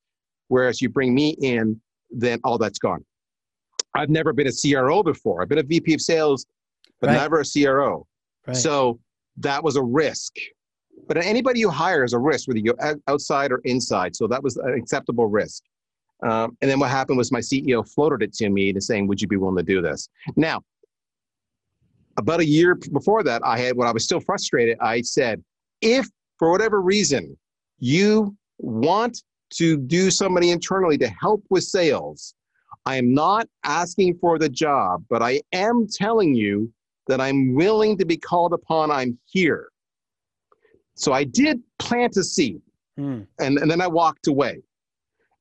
[0.48, 3.06] Whereas you bring me in, then all that's gone.
[3.96, 5.42] I've never been a CRO before.
[5.42, 6.46] I've been a VP of sales,
[7.00, 7.18] but Right.
[7.18, 8.08] never a CRO.
[8.48, 8.58] Right.
[8.58, 9.00] So
[9.38, 10.34] that was a risk.
[11.08, 12.76] But anybody you hire is a risk, whether you're
[13.08, 14.16] outside or inside.
[14.16, 15.64] So that was an acceptable risk.
[16.22, 19.22] Um, and then what happened was my CEO floated it to me to saying, "Would
[19.22, 20.62] you be willing to do this?" Now,
[22.18, 24.78] about a year before that, I had when I was still frustrated.
[24.82, 25.44] I said,
[25.82, 27.38] "If for whatever reason
[27.80, 32.34] you want to do somebody internally to help with sales,
[32.86, 36.72] I am not asking for the job, but I am telling you
[37.08, 38.92] that I'm willing to be called upon.
[38.92, 39.72] I'm here."
[41.00, 42.62] So I did plant a seed
[42.98, 43.22] Hmm.
[43.40, 44.62] and, and then I walked away.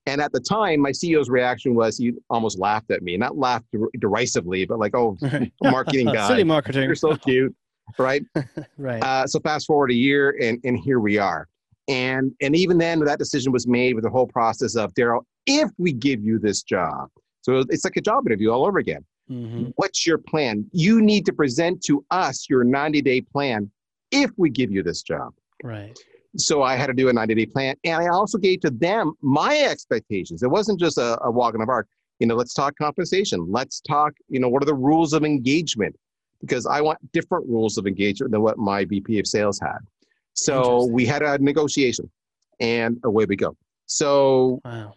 [0.07, 3.67] And at the time, my CEO's reaction was he almost laughed at me, not laughed
[3.99, 5.19] derisively, but like, "Oh,
[5.63, 6.85] marketing guy, City marketing.
[6.85, 7.55] you're so cute,"
[7.99, 8.23] right?
[8.79, 9.03] right.
[9.03, 11.49] Uh, so fast forward a year, and and here we are.
[11.89, 15.23] And and even then, that decision was made with the whole process of Darryl.
[15.47, 17.09] If we give you this job,
[17.43, 19.05] so it's like a job interview all over again.
[19.31, 19.73] Mhm.
[19.77, 20.65] What's your plan?
[20.73, 23.71] You need to present to us your 90 day plan.
[24.11, 25.99] If we give you this job, Right.
[26.37, 27.77] so I had to do a 90 day plan.
[27.85, 30.43] And I also gave to them my expectations.
[30.43, 31.89] It wasn't just a, a walk in the park.
[32.21, 33.47] You know, let's talk compensation.
[33.49, 35.97] Let's talk, you know, what are the rules of engagement?
[36.41, 39.79] Because I want different rules of engagement than what my VP of sales had.
[40.35, 42.11] So we had a negotiation
[42.61, 43.57] and away we go.
[43.87, 44.95] So, Wow.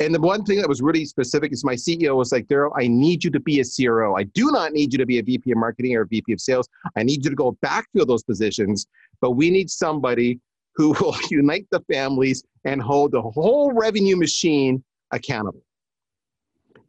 [0.00, 2.86] And the one thing that was really specific is my CEO was like, Darryl, I
[2.86, 4.16] need you to be a CRO.
[4.16, 6.40] I do not need you to be a VP of marketing or a VP of
[6.40, 6.68] sales.
[6.96, 8.86] I need you to go backfill those positions,
[9.20, 10.38] but we need somebody
[10.76, 15.62] who will unite the families and hold the whole revenue machine accountable.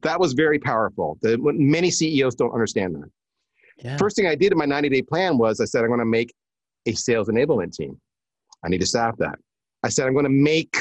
[0.01, 1.17] That was very powerful.
[1.21, 3.09] The, many CEOs don't understand that.
[3.83, 3.97] Yeah.
[3.97, 6.05] First thing I did in my 90 day plan was I said, I'm going to
[6.05, 6.33] make
[6.85, 7.99] a sales enablement team.
[8.63, 9.39] I need to staff that.
[9.83, 10.75] I said, I'm going to make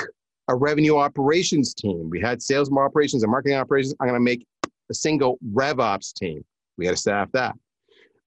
[0.49, 2.09] a revenue operations team.
[2.11, 3.95] We had sales and operations and marketing operations.
[4.01, 4.47] I'm going to make
[4.91, 6.45] a single rev ops team.
[6.77, 7.55] We got to staff that.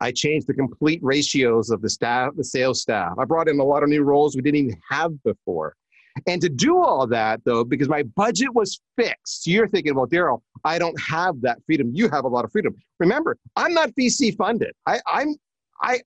[0.00, 3.12] I changed the complete ratios of the staff, the sales staff.
[3.18, 5.74] I brought in a lot of new roles we didn't even have before.
[6.26, 10.40] And to do all that, though, because my budget was fixed, you're thinking, well, Darryl,
[10.64, 11.90] I don't have that freedom.
[11.94, 12.74] You have a lot of freedom.
[12.98, 14.72] Remember, I'm not VC funded.
[14.86, 15.34] I, I'm,
[15.80, 16.00] I,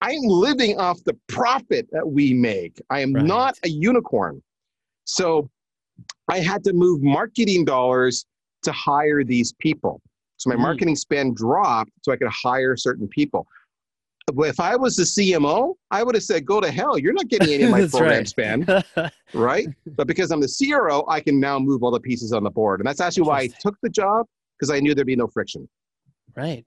[0.00, 2.80] I'm living off the profit that we make.
[2.88, 3.24] I am Right.
[3.24, 4.42] not a unicorn.
[5.04, 5.50] So
[6.28, 8.26] I had to move marketing dollars
[8.62, 10.00] to hire these people.
[10.36, 10.60] So my Mm.
[10.60, 13.46] marketing spend dropped so I could hire certain people.
[14.38, 16.96] If I was the CMO, I would have said, go to hell.
[16.96, 18.28] You're not getting any of my program right.
[18.28, 18.84] spend,
[19.34, 19.66] right?
[19.96, 22.80] But because I'm the CRO, I can now move all the pieces on the board.
[22.80, 24.26] And that's actually why I took the job
[24.56, 25.68] because I knew there'd be no friction.
[26.36, 26.64] Right.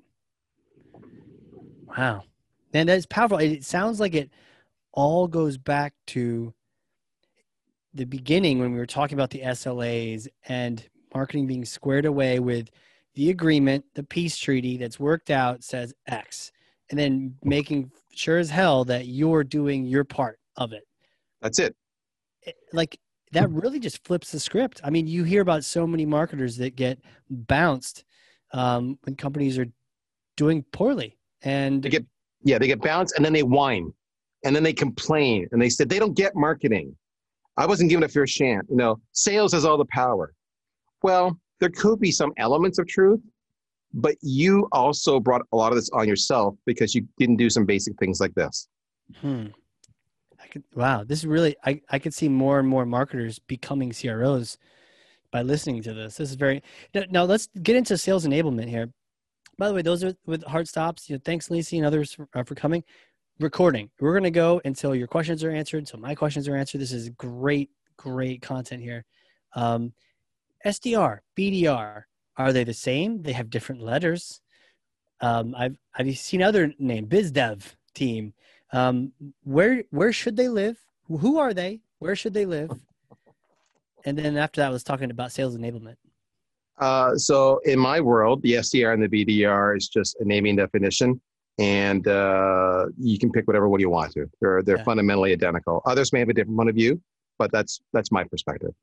[1.97, 2.23] Wow.
[2.73, 3.38] And that's powerful.
[3.38, 4.29] It it sounds like it
[4.91, 6.53] all goes back to
[7.93, 10.83] the beginning when we were talking about the SLAs and
[11.13, 12.69] marketing being squared away with
[13.15, 16.51] the agreement, the peace treaty that's worked out says X,
[16.89, 20.83] and then making sure as hell that you're doing your part of it.
[21.41, 21.75] That's it.
[22.41, 22.99] It- like
[23.31, 24.81] that really just flips the script.
[24.83, 28.05] I mean, you hear about so many marketers that get bounced
[28.51, 29.65] um, when companies are
[30.37, 32.05] doing poorly, and They get
[32.43, 33.93] yeah, they get bounced and then they whine
[34.43, 36.95] and then they complain and they said they don't get marketing.
[37.58, 38.66] I wasn't given a fair chance.
[38.70, 40.34] You know, sales has all the power.
[41.04, 43.20] Well, there could be some elements of truth,
[43.93, 47.66] but you also brought a lot of this on yourself because you didn't do some
[47.66, 48.68] basic things like this.
[49.22, 49.47] Hmm.
[50.41, 53.93] I could wow, this is really I, I could see more and more marketers becoming
[53.93, 54.58] CROs
[55.32, 56.18] by listening to this.
[56.18, 56.62] This is very
[56.93, 58.89] now, now let's get into sales enablement here.
[59.58, 61.10] By the way, those are with hard stops.
[61.10, 62.84] You know, thanks Lacey and others for, uh, for coming.
[63.43, 63.89] Recording.
[63.99, 66.79] We're gonna go until your questions are answered, until my questions are answered.
[66.79, 69.03] This is great, great content here.
[69.53, 69.91] Um,
[70.65, 72.03] SDR, BDR,
[72.37, 73.21] are they the same?
[73.21, 74.39] They have different letters.
[75.19, 77.63] Um, I've I've seen other name BizDev
[77.93, 78.33] team.
[78.71, 79.11] Um,
[79.43, 80.77] where where should they live?
[81.09, 81.81] Who are they?
[81.99, 82.71] Where should they live?
[84.05, 85.97] And then after that, I was talking about sales enablement.
[86.79, 91.19] Uh, so in my world, the SDR and the BDR is just a naming definition,
[91.60, 94.30] and uh, you can pick whatever one you want to.
[94.41, 94.84] They're they're yeah.
[94.84, 95.82] fundamentally identical.
[95.86, 97.01] Others may have a different point of view,
[97.38, 98.74] but that's that's my perspective.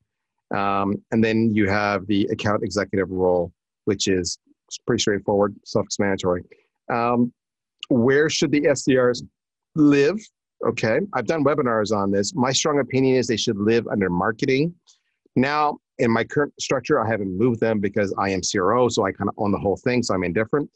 [0.54, 3.52] Um, and then you have the account executive role,
[3.84, 4.38] which is
[4.86, 6.42] pretty straightforward, self-explanatory.
[6.92, 7.32] Um,
[7.88, 9.22] where should the SDRs
[9.74, 10.18] live?
[10.66, 12.34] Okay, I've done webinars on this.
[12.34, 14.74] My strong opinion is they should live under marketing.
[15.36, 19.12] Now, in my current structure, I haven't moved them because I am CRO, so I
[19.12, 20.68] kind of own the whole thing, so I'm indifferent.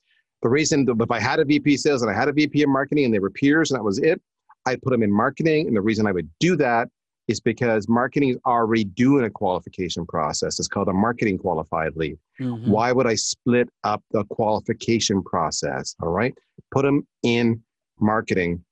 [0.44, 3.06] The reason, if I had a VP sales and I had a VP of marketing
[3.06, 4.20] and they were peers and that was it,
[4.66, 5.66] I'd put them in marketing.
[5.66, 6.90] And the reason I would do that
[7.28, 10.58] is because marketing is already doing a qualification process.
[10.58, 12.18] It's called a marketing qualified lead.
[12.38, 12.70] Mm-hmm.
[12.70, 15.96] Why would I split up the qualification process?
[16.02, 16.34] All right,
[16.70, 17.62] put them in
[17.98, 18.62] marketing.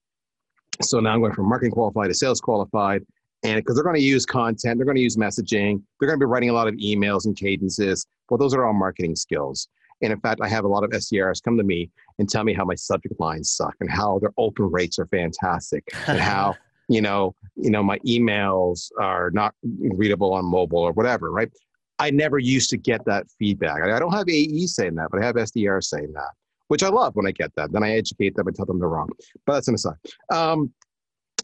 [0.82, 3.02] So now I'm going from marketing qualified to sales qualified.
[3.44, 6.24] And because they're going to use content, they're going to use messaging, they're going to
[6.26, 8.06] be writing a lot of emails and cadences.
[8.28, 9.68] Well, those are all marketing skills.
[10.02, 12.52] And in fact, I have a lot of SDRs come to me and tell me
[12.52, 16.54] how my subject lines suck and how their open rates are fantastic and how
[16.88, 21.50] you know, you know, my emails are not readable on mobile or whatever, right?
[21.98, 23.82] I never used to get that feedback.
[23.82, 26.30] I don't have AE saying that, but I have SDR saying that,
[26.68, 27.72] which I love when I get that.
[27.72, 29.10] Then I educate them and tell them they're wrong.
[29.46, 29.94] But that's an aside.
[30.30, 30.72] Um,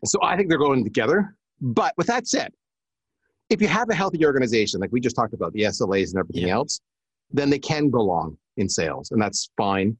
[0.04, 1.34] so I think they're going together.
[1.60, 2.52] But with that said,
[3.50, 6.48] if you have a healthy organization, like we just talked about the SLAs and everything
[6.48, 6.54] yeah.
[6.54, 6.80] else,
[7.30, 9.96] then they can belong in sales, and that's fine.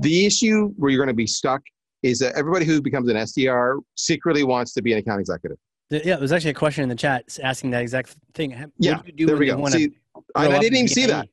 [0.00, 1.62] The issue where you're going to be stuck
[2.02, 5.58] is that everybody who becomes an SDR secretly wants to be an account executive.
[5.90, 8.52] Yeah, was actually a question in the chat asking that exact thing.
[8.52, 9.66] What yeah, do there we go.
[9.66, 9.90] See,
[10.36, 11.28] I, I didn't even see that.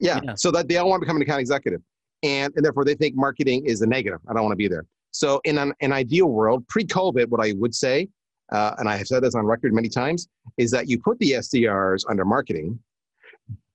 [0.00, 1.80] Yeah, yeah, so that they all want to become an account executive,
[2.22, 4.18] and and therefore they think marketing is a negative.
[4.28, 4.84] I don't want to be there.
[5.12, 8.08] So in an, an ideal world, pre-COVID, what I would say,
[8.52, 11.32] uh, and I have said this on record many times, is that you put the
[11.32, 12.78] SDRs under marketing,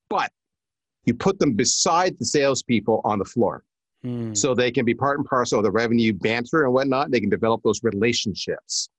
[0.10, 0.32] but
[1.06, 3.64] you put them beside the salespeople on the floor.
[4.04, 4.34] Hmm.
[4.34, 7.12] So they can be part and parcel of the revenue banter and whatnot.
[7.12, 8.90] They can develop those relationships.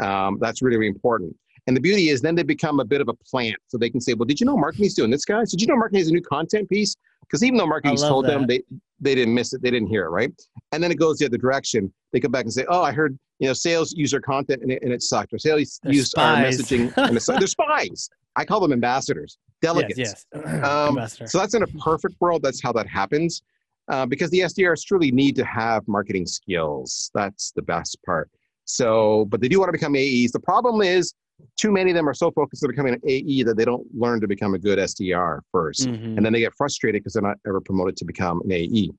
[0.00, 1.34] Um, that's really, really important.
[1.66, 3.56] And the beauty is then they become a bit of a plant.
[3.68, 5.50] So they can say, well, did you know marketing's doing this, guys?
[5.50, 6.96] Did you know marketing has a new content piece?
[7.22, 8.30] Because even though marketing's told that.
[8.32, 8.62] them, they,
[8.98, 9.62] they didn't miss it.
[9.62, 10.32] They didn't hear it, right?
[10.72, 11.92] And then it goes the other direction.
[12.12, 14.82] They come back and say, oh, I heard, you know, sales user content and it,
[14.82, 15.32] and it sucked.
[15.32, 18.10] Or sales they're used our messaging and it They're spies.
[18.40, 19.98] I call them ambassadors, delegates.
[19.98, 20.64] Yes, yes.
[20.64, 22.42] Um, so that's in a perfect world.
[22.42, 23.42] That's how that happens.
[23.88, 27.10] Uh, because the SDRs truly need to have marketing skills.
[27.12, 28.30] That's the best part.
[28.64, 30.32] So, but they do want to become AEs.
[30.32, 31.12] The problem is,
[31.56, 34.20] too many of them are so focused on becoming an AE that they don't learn
[34.20, 36.16] to become a good SDR 1st mm-hmm.
[36.16, 38.90] and then they get frustrated because they're not ever promoted to become an AE.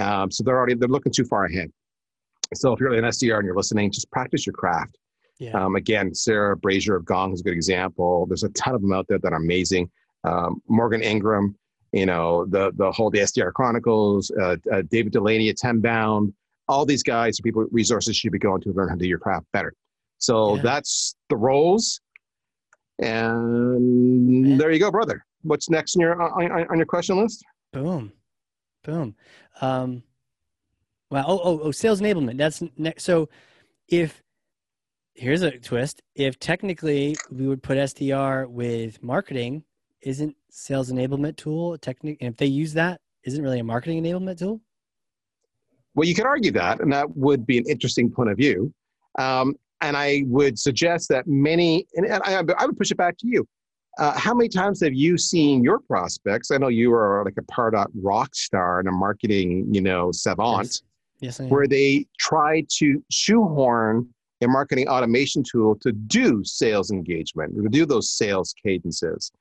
[0.00, 1.70] Um, so they're already they're looking too far ahead.
[2.54, 4.98] So if you're an SDR and you're listening, just practice your craft.
[5.38, 5.52] Yeah.
[5.52, 8.26] Um, again, Sarah Brazier of Gong is a good example.
[8.26, 9.90] There's a ton of them out there that are amazing.
[10.22, 11.56] Um, Morgan Ingram,
[11.92, 16.32] you know, the the whole the SDR Chronicles, uh, uh, David Dulany at Tenbound,
[16.68, 19.18] all these guys are people resources should be going to learn how to do your
[19.18, 19.74] craft better.
[20.18, 20.62] So yeah.
[20.62, 22.00] that's the roles,
[23.00, 24.56] and yeah.
[24.56, 25.24] there you go, brother.
[25.42, 27.44] What's next on your on, on your question list?
[27.72, 28.12] Boom,
[28.82, 29.14] boom.
[29.60, 30.02] Um,
[31.10, 31.24] wow.
[31.26, 32.38] Oh, oh, oh, sales enablement.
[32.38, 33.04] That's next.
[33.04, 33.28] So,
[33.88, 34.23] if
[35.14, 39.64] here's a twist, if technically we would put SDR with marketing
[40.02, 42.18] isn't sales enablement tool technique?
[42.20, 44.60] And if they use that, isn't really a marketing enablement tool?
[45.94, 48.72] Well, you could argue that, and that would be an interesting point of view.
[49.18, 53.26] Um, and I would suggest that many, and I, I would push it back to
[53.26, 53.46] you.
[53.98, 56.50] Uh, how many times have you seen your prospects?
[56.50, 60.80] I know you are like a Pardot rock star and a marketing, you know, savant,
[61.20, 61.38] yes.
[61.38, 64.12] yes where they try to shoehorn
[64.44, 69.32] a marketing automation tool to do sales engagement, to do those sales cadences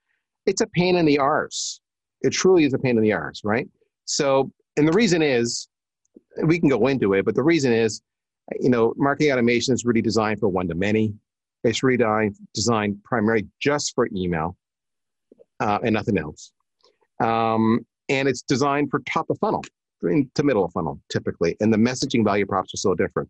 [0.45, 1.79] it's a pain in the arse.
[2.21, 3.67] It truly is a pain in the arse, right?
[4.05, 5.67] So, and the reason is,
[6.45, 8.01] we can go into it, but the reason is,
[8.59, 11.13] you know, marketing automation is really designed for one to many.
[11.63, 14.57] It's really designed primarily just for email
[15.59, 16.51] uh, and nothing else.
[17.21, 19.63] Um, and it's designed for top of funnel
[20.01, 21.55] to middle of funnel typically.
[21.61, 23.29] And the messaging value props are so different.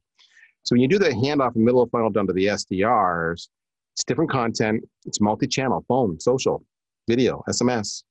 [0.64, 3.48] So when you do the handoff from middle of funnel down to the SDRs,
[3.94, 4.84] it's different content.
[5.06, 6.64] It's multi-channel, phone, social
[7.08, 8.04] video, SMS.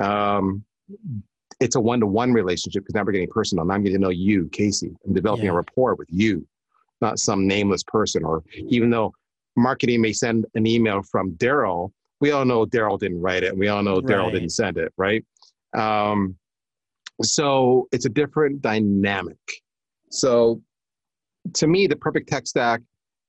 [0.00, 0.64] Um,
[1.60, 3.64] it's a one-to-one relationship because now we're getting personal.
[3.64, 4.94] Now I'm getting to know you, Casey.
[5.06, 5.50] I'm developing yeah.
[5.50, 6.46] a rapport with you,
[7.00, 8.24] not some nameless person.
[8.24, 9.12] Or even though
[9.56, 11.90] marketing may send an email from Darryl,
[12.20, 14.34] we all know Darryl didn't write it, we all know Darryl right.
[14.34, 15.24] didn't send it, right?
[15.76, 16.36] Um,
[17.22, 19.38] So it's a different dynamic.
[20.10, 20.62] So
[21.54, 22.80] to me, the perfect tech stack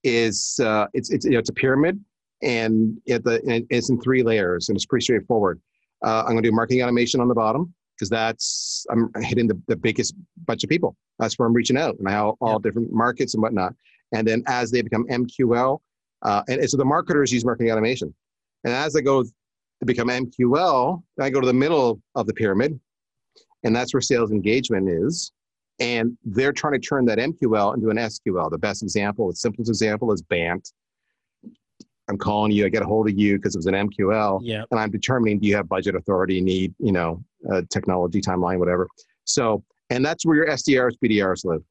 [0.03, 2.03] is uh, it's it's you know, it's a pyramid,
[2.41, 5.59] and it, the, and it's in three layers, and it's pretty straightforward.
[6.03, 9.61] Uh, I'm going to do marketing automation on the bottom because that's I'm hitting the,
[9.67, 10.15] the biggest
[10.45, 10.95] bunch of people.
[11.19, 13.73] That's where I'm reaching out, and I all, all different markets and whatnot.
[14.13, 15.79] And then as they become MQL,
[16.23, 18.13] uh, and, and so the marketers use marketing automation,
[18.63, 22.79] and as I go to become MQL, I go to the middle of the pyramid,
[23.63, 25.31] and that's where sales engagement is.
[25.79, 28.51] And they're trying to turn that MQL into an SQL.
[28.51, 30.71] The best example, the simplest example is BANT.
[32.09, 34.41] I'm calling you, I get a hold of you because it was an MQL.
[34.43, 34.63] Yeah.
[34.71, 37.23] And I'm determining do you have budget authority, need, you know,
[37.69, 38.87] technology timeline, whatever.
[39.25, 41.61] So, and that's where your SDRs, BDRs live.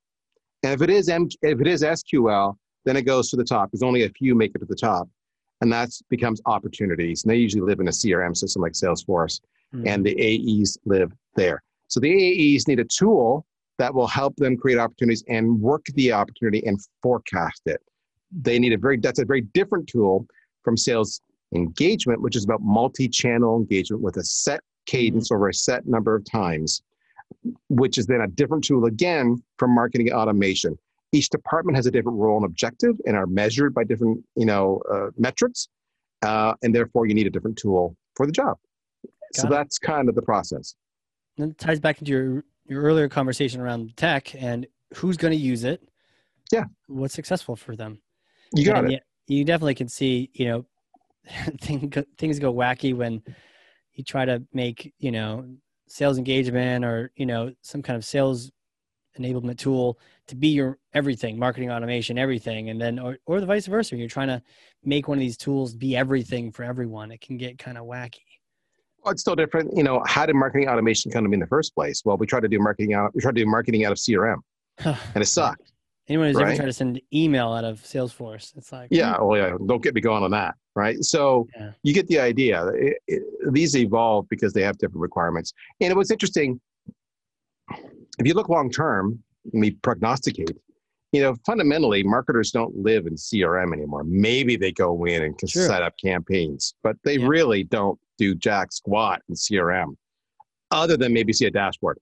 [0.62, 3.70] And if it is M, if it is SQL, then it goes to the top.
[3.70, 5.08] There's only a few make it to the top,
[5.60, 7.22] and that becomes opportunities.
[7.22, 9.40] And they usually live in a CRM system like Salesforce,
[9.74, 9.86] mm-hmm.
[9.86, 11.62] and the AEs live there.
[11.88, 13.44] So the AEs need a tool
[13.78, 17.80] that will help them create opportunities and work the opportunity and forecast it.
[18.30, 20.26] They need a very that's a very different tool
[20.62, 21.20] from sales
[21.54, 26.24] engagement, which is about multi-channel engagement with a set cadence over a set number of
[26.24, 26.82] times,
[27.68, 30.76] which is then a different tool again from marketing automation.
[31.12, 34.82] Each department has a different role and objective and are measured by different you know
[34.92, 35.68] uh, metrics,
[36.22, 38.58] uh, and therefore you need a different tool for the job.
[39.36, 39.50] Got so it.
[39.50, 40.74] that's kind of the process.
[41.38, 45.38] And it ties back into your your earlier conversation around tech and who's going to
[45.38, 45.82] use it.
[46.52, 46.64] Yeah.
[46.86, 48.00] What's successful for them.
[48.52, 49.02] You got and it.
[49.26, 50.66] You definitely can see, you know,
[52.18, 53.22] things go wacky when
[53.92, 55.46] you try to make, you know,
[55.86, 58.50] sales engagement or, you know, some kind of sales
[59.18, 59.98] enablement tool
[60.28, 62.70] to be your everything, marketing automation, everything.
[62.70, 63.96] And then, or, or the vice versa.
[63.96, 64.42] You're trying to
[64.84, 67.10] make one of these tools be everything for everyone.
[67.10, 68.20] It can get kind of wacky.
[69.04, 69.76] Well, it's still different.
[69.76, 72.02] You know, how did marketing automation come to me in the first place?
[72.04, 73.14] Well, we tried to do marketing out.
[73.14, 74.38] We tried to do marketing out of CRM,
[74.84, 75.72] and it sucked.
[76.08, 76.48] Anyone who's right?
[76.48, 79.26] ever tried to send email out of Salesforce, it's like yeah, hmm.
[79.26, 79.56] well, yeah.
[79.66, 81.02] Don't get me going on that, right?
[81.04, 81.72] So yeah.
[81.82, 82.66] you get the idea.
[82.68, 83.22] It, it,
[83.52, 85.52] these evolve because they have different requirements.
[85.80, 86.60] And it was interesting,
[87.70, 89.22] if you look long term,
[89.52, 90.56] we prognosticate.
[91.12, 94.04] You know, fundamentally, marketers don't live in CRM anymore.
[94.04, 95.66] Maybe they go in and can sure.
[95.66, 97.26] set up campaigns, but they yeah.
[97.26, 99.96] really don't do jack squat in CRM,
[100.70, 101.98] other than maybe see a dashboard.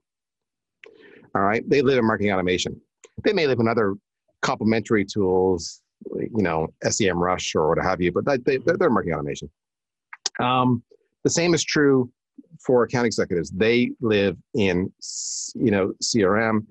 [1.35, 2.81] All right, they live in marketing automation.
[3.25, 3.95] They may live in other
[4.43, 5.83] complementary tools,
[6.15, 9.51] you know, SEMrush or what have you, but they, they're marketing automation.
[10.41, 10.83] Um,
[11.25, 12.11] the same is true
[12.65, 13.51] for account executives.
[13.51, 14.93] They live in,
[15.55, 16.65] you know, CRM,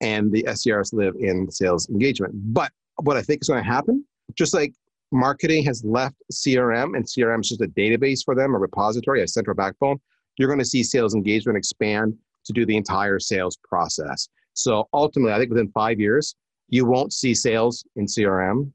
[0.00, 2.32] and the SDRs live in sales engagement.
[2.52, 2.70] But
[3.02, 4.74] what I think is going to happen, just like
[5.12, 9.28] marketing has left CRM, and CRM is just a database for them, a repository, a
[9.28, 9.98] central backbone,
[10.36, 14.28] you're going to see sales engagement expand to do the entire sales process.
[14.54, 16.34] So ultimately, I think within five years,
[16.68, 18.72] you won't see sales in CRM,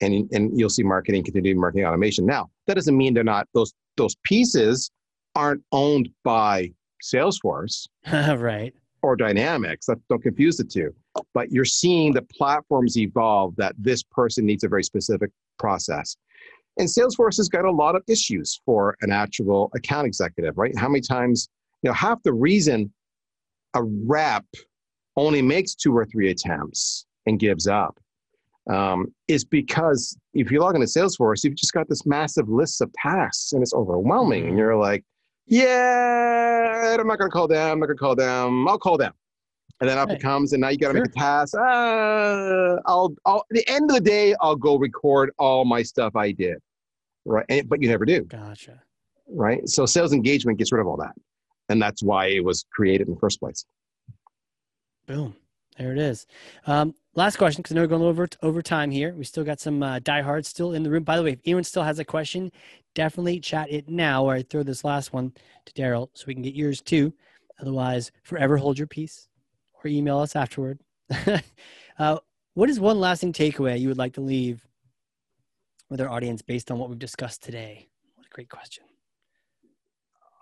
[0.00, 2.24] and and you'll see marketing continue marketing automation.
[2.24, 4.90] Now, that doesn't mean they're not those those pieces
[5.34, 8.72] aren't owned by Salesforce, right?
[9.02, 9.88] Or Dynamics.
[10.08, 10.94] Don't confuse the two.
[11.34, 16.16] But you're seeing the platforms evolve that this person needs a very specific process.
[16.78, 20.76] And Salesforce has got a lot of issues for an actual account executive, right?
[20.78, 21.48] How many times,
[21.82, 22.92] you know, half the reason
[23.74, 24.44] a rep
[25.16, 27.98] only makes two or three attempts and gives up
[28.70, 32.92] um, is because if you log into Salesforce, you've just got this massive list of
[32.92, 34.42] tasks and it's overwhelming.
[34.42, 34.58] And mm-hmm.
[34.58, 35.04] you're like,
[35.46, 37.72] yeah, I'm not going to call them.
[37.72, 38.68] I'm not going to call them.
[38.68, 39.12] I'll call them
[39.80, 41.02] and then up it comes, and now you got to sure.
[41.02, 41.54] make a pass.
[41.54, 46.16] Uh, I'll, I'll, at the end of the day, I'll go record all my stuff
[46.16, 46.58] I did,
[47.24, 47.46] right?
[47.48, 48.22] And, but you never do.
[48.22, 48.82] Gotcha.
[49.28, 49.68] Right.
[49.68, 51.12] So sales engagement gets rid of all that,
[51.68, 53.64] and that's why it was created in the first place.
[55.06, 55.36] Boom.
[55.78, 56.26] There it is.
[56.66, 59.14] Um, last question, because I know we're going over over time here.
[59.14, 61.04] We still got some uh, diehards still in the room.
[61.04, 62.50] By the way, if anyone still has a question,
[62.96, 65.32] definitely chat it now, or I throw this last one
[65.66, 67.12] to Darryl so we can get yours too.
[67.60, 69.27] Otherwise, forever hold your peace
[69.84, 70.80] or email us afterward.
[71.98, 72.18] uh,
[72.54, 74.66] what is one lasting takeaway you would like to leave
[75.90, 77.88] with our audience based on what we've discussed today?
[78.16, 78.84] What a great question.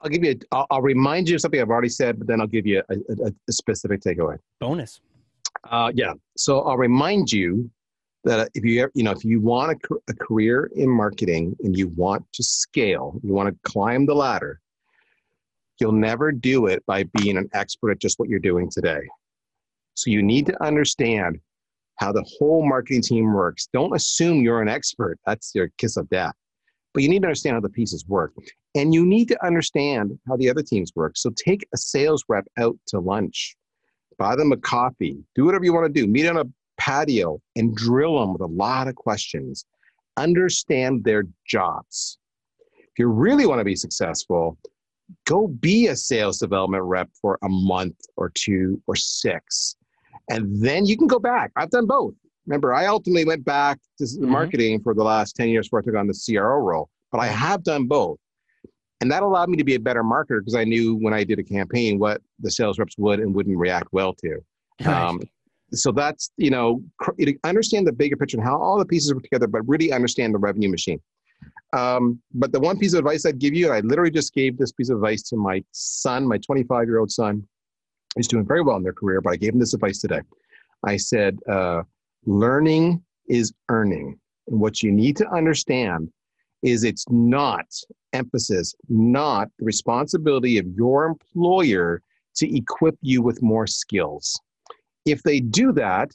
[0.03, 0.32] I'll give you.
[0.32, 2.82] A, I'll, I'll remind you of something I've already said, but then I'll give you
[2.89, 4.39] a, a, a specific takeaway.
[4.61, 5.01] Bonus.
[5.70, 6.12] Uh, yeah.
[6.37, 7.70] So I'll remind you
[8.24, 11.89] that if you you know if you want a, a career in marketing and you
[11.89, 14.61] want to scale, you want to climb the ladder,
[15.80, 19.01] you'll never do it by being an expert at just what you're doing today.
[19.97, 21.40] So you need to understand
[21.97, 23.68] how the whole marketing team works.
[23.72, 25.18] Don't assume you're an expert.
[25.26, 26.34] That's your kiss of death.
[26.97, 28.32] but you need to understand how the pieces work.
[28.74, 31.18] And you need to understand how the other teams work.
[31.18, 33.55] So take a sales rep out to lunch,
[34.18, 36.44] buy them a coffee, do whatever you want to do, meet on a
[36.78, 39.66] patio and drill them with a lot of questions.
[40.16, 42.16] Understand their jobs.
[42.78, 44.57] If you really want to be successful,
[45.26, 49.76] go be a sales development rep for a month or two or six.
[50.31, 51.53] And then you can go back.
[51.57, 52.14] I've done both.
[52.47, 54.31] Remember, I ultimately went back to mm-hmm.
[54.31, 57.27] marketing for the last 10 years before I took on the CRO role, but I
[57.27, 58.18] have done both.
[59.01, 61.39] And that allowed me to be a better marketer because I knew when I did
[61.39, 64.41] a campaign what the sales reps would and wouldn't react well to.
[64.87, 65.20] Um,
[65.72, 66.83] so that's, you know,
[67.45, 70.39] understand the bigger picture and how all the pieces work together, but really understand the
[70.39, 71.01] revenue machine.
[71.72, 74.72] Um, but the one piece of advice I'd give you, I literally just gave this
[74.72, 77.47] piece of advice to my son, my 25 year old son.
[78.16, 80.20] He's doing very well in their career, but I gave him this advice today.
[80.84, 81.82] I said, uh,
[82.24, 84.18] learning is earning.
[84.48, 86.10] And what you need to understand
[86.62, 87.66] is it's not
[88.12, 92.00] emphasis, not the responsibility of your employer
[92.36, 94.40] to equip you with more skills.
[95.04, 96.10] If they do that,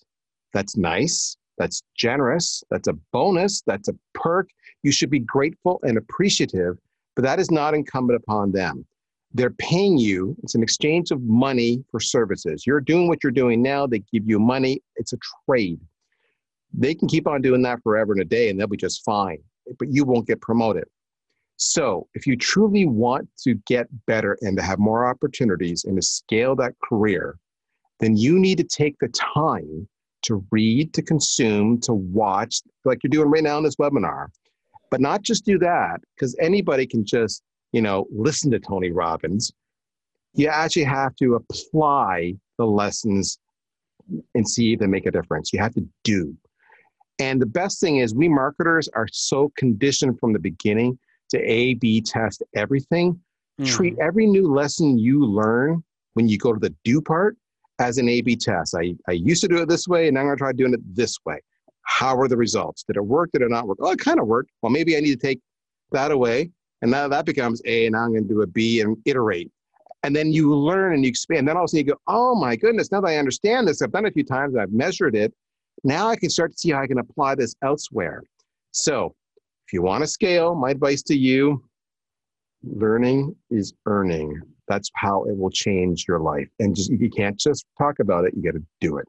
[0.53, 1.37] that's nice.
[1.57, 2.63] That's generous.
[2.69, 3.61] That's a bonus.
[3.61, 4.49] That's a perk.
[4.83, 6.77] You should be grateful and appreciative,
[7.15, 8.85] but that is not incumbent upon them.
[9.33, 12.67] They're paying you, it's an exchange of money for services.
[12.67, 15.79] You're doing what you're doing now, they give you money, it's a trade.
[16.73, 19.39] They can keep on doing that forever and a day and they'll be just fine,
[19.79, 20.85] but you won't get promoted.
[21.57, 26.01] So, if you truly want to get better and to have more opportunities and to
[26.01, 27.37] scale that career,
[27.99, 29.87] then you need to take the time
[30.23, 34.27] to read, to consume, to watch, like you're doing right now in this webinar.
[34.89, 39.51] But not just do that, because anybody can just, you know, listen to Tony Robbins.
[40.33, 43.39] You actually have to apply the lessons
[44.35, 45.51] and see if they make a difference.
[45.53, 46.35] You have to do.
[47.19, 50.97] And the best thing is, we marketers are so conditioned from the beginning
[51.29, 53.19] to A, B test everything.
[53.59, 53.67] Mm.
[53.67, 57.37] Treat every new lesson you learn when you go to the do part
[57.79, 58.75] as an A B test.
[58.75, 60.73] I, I used to do it this way, and now I'm going to try doing
[60.73, 61.39] it this way.
[61.83, 62.83] How are the results?
[62.83, 63.29] Did it work?
[63.33, 63.77] Did it not work?
[63.81, 64.51] Oh, it kind of worked.
[64.61, 65.41] Well, maybe I need to take
[65.91, 66.51] that away.
[66.81, 69.51] And now that becomes A, and now I'm going to do a B and iterate.
[70.03, 71.47] And then you learn and you expand.
[71.47, 73.81] Then all of a sudden you go, oh my goodness, now that I understand this,
[73.81, 75.31] I've done it a few times, I've measured it.
[75.83, 78.23] Now I can start to see how I can apply this elsewhere.
[78.71, 79.13] So
[79.67, 81.63] if you want to scale, my advice to you
[82.63, 84.41] learning is earning.
[84.67, 86.47] That's how it will change your life.
[86.59, 89.07] And just you can't just talk about it, you got to do it.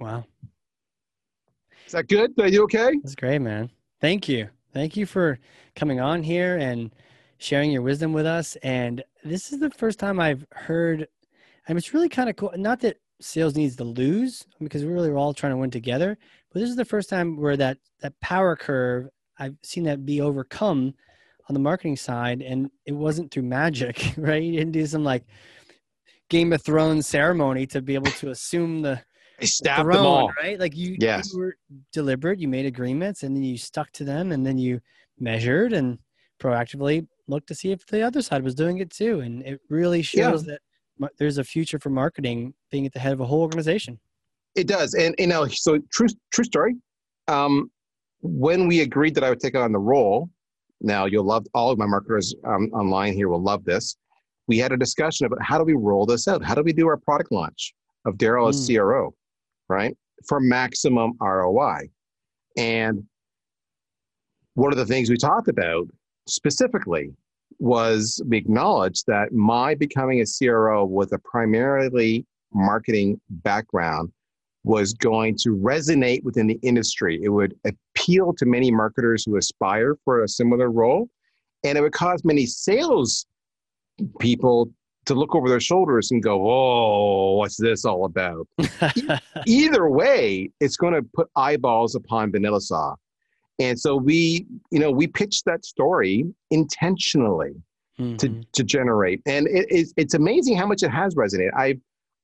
[0.00, 0.24] Wow.
[1.86, 2.32] Is that good?
[2.40, 2.92] Are you okay?
[3.02, 3.70] That's great, man.
[4.00, 4.48] Thank you.
[4.72, 5.38] Thank you for
[5.76, 6.94] coming on here and
[7.38, 8.56] sharing your wisdom with us.
[8.62, 11.08] And this is the first time I've heard,
[11.68, 12.52] and it's really kind of cool.
[12.56, 16.16] Not that sales needs to lose because really are all trying to win together,
[16.52, 19.08] but this is the first time where that that power curve
[19.38, 20.94] I've seen that be overcome
[21.48, 25.24] on the marketing side and it wasn't through magic right you didn't do some like
[26.30, 29.02] game of thrones ceremony to be able to assume the
[29.46, 30.32] throne, them all.
[30.42, 31.32] right like you, yes.
[31.32, 31.56] you were
[31.92, 34.80] deliberate you made agreements and then you stuck to them and then you
[35.18, 35.98] measured and
[36.40, 40.02] proactively looked to see if the other side was doing it too and it really
[40.02, 40.56] shows yeah.
[40.98, 43.98] that there's a future for marketing being at the head of a whole organization
[44.54, 46.74] it does and you know so true true story
[47.28, 47.70] um,
[48.20, 50.28] when we agreed that i would take on the role
[50.82, 53.96] now, you'll love all of my marketers um, online here will love this.
[54.48, 56.44] We had a discussion about how do we roll this out?
[56.44, 57.72] How do we do our product launch
[58.04, 58.76] of Darryl as mm.
[58.76, 59.14] CRO,
[59.72, 59.96] right?
[60.28, 61.88] For maximum ROI.
[62.56, 63.04] And
[64.54, 65.88] one of the things we talked about
[66.28, 67.10] specifically
[67.58, 74.12] was we acknowledged that my becoming a CRO with a primarily marketing background
[74.64, 77.18] was going to resonate within the industry.
[77.22, 81.08] It would appeal to many marketers who aspire for a similar role,
[81.64, 83.26] and it would cause many sales
[84.20, 84.70] people
[85.06, 88.46] to look over their shoulders and go, "Oh, what's this all about?"
[89.46, 92.96] Either way, it's going to put eyeballs upon VanillaSoft.
[93.58, 97.52] And so we, you know, we pitched that story intentionally
[97.98, 98.16] mm-hmm.
[98.16, 99.20] to, to generate.
[99.26, 101.54] And it, it's, it's amazing how much it has resonated.
[101.56, 101.80] I've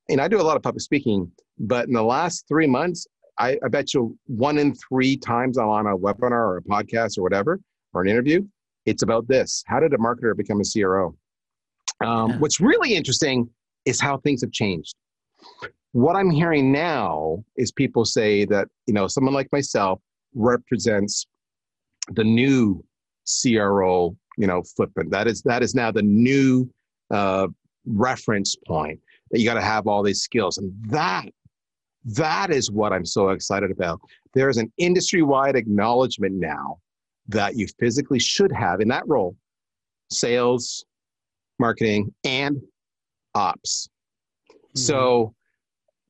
[0.09, 3.06] and I do a lot of public speaking, but in the last three months,
[3.38, 7.18] I, I bet you one in three times I'm on a webinar or a podcast
[7.18, 7.60] or whatever,
[7.92, 8.46] or an interview,
[8.86, 9.62] it's about this.
[9.66, 11.14] How did a marketer become a CRO?
[12.05, 12.39] Um, yeah.
[12.39, 13.49] What's really interesting
[13.85, 14.95] is how things have changed.
[15.93, 20.01] What I'm hearing now is people say that, you know, someone like myself
[20.35, 21.27] represents
[22.15, 22.85] the new
[23.43, 25.11] CRO, you know, footprint.
[25.11, 26.70] That is that is now the new
[27.11, 27.49] uh,
[27.87, 29.01] reference point
[29.31, 30.59] that you got to have all these skills.
[30.59, 31.27] And that,
[32.05, 34.01] that is what I'm so excited about.
[34.35, 36.79] There's an industry wide acknowledgement now
[37.29, 39.37] that you physically should have in that role
[40.11, 40.85] sales,
[41.59, 42.60] marketing, and
[43.35, 43.89] ops.
[44.51, 44.78] Mm-hmm.
[44.78, 45.35] So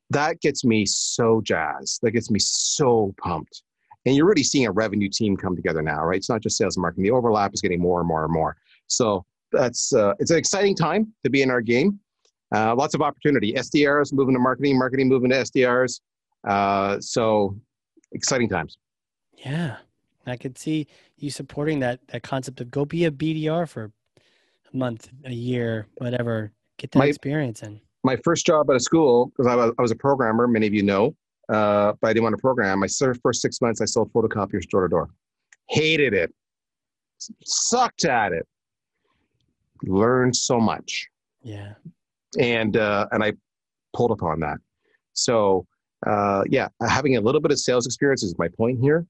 [0.09, 1.99] that gets me so jazzed.
[2.01, 3.63] That gets me so pumped.
[4.05, 6.17] And you're already seeing a revenue team come together now, right?
[6.17, 7.03] It's not just sales and marketing.
[7.03, 8.55] The overlap is getting more and more and more.
[8.87, 11.99] So that's uh, it's an exciting time to be in our game.
[12.53, 13.53] Uh, lots of opportunity.
[13.53, 15.99] SDRs moving to marketing, marketing moving to SDRs.
[16.47, 17.55] Uh, so
[18.13, 18.77] exciting times.
[19.33, 19.77] Yeah,
[20.25, 23.91] I could see you supporting that that concept of go be a BDR for
[24.73, 26.51] a month, a year, whatever.
[26.77, 27.79] Get that My- experience in.
[28.05, 30.73] My first job at a school, because I was, I was a programmer, many of
[30.73, 31.15] you know,
[31.49, 32.79] uh, but I didn't want to program.
[32.79, 32.87] My
[33.21, 35.09] first six months, I sold photocopiers door to door.
[35.67, 36.33] Hated it.
[37.43, 38.47] Sucked at it.
[39.83, 41.07] Learned so much.
[41.43, 41.73] Yeah.
[42.39, 43.33] and uh, and I
[43.93, 44.57] pulled upon that.
[45.13, 45.65] So
[46.07, 49.05] uh, yeah, having a little bit of sales experience is my point here.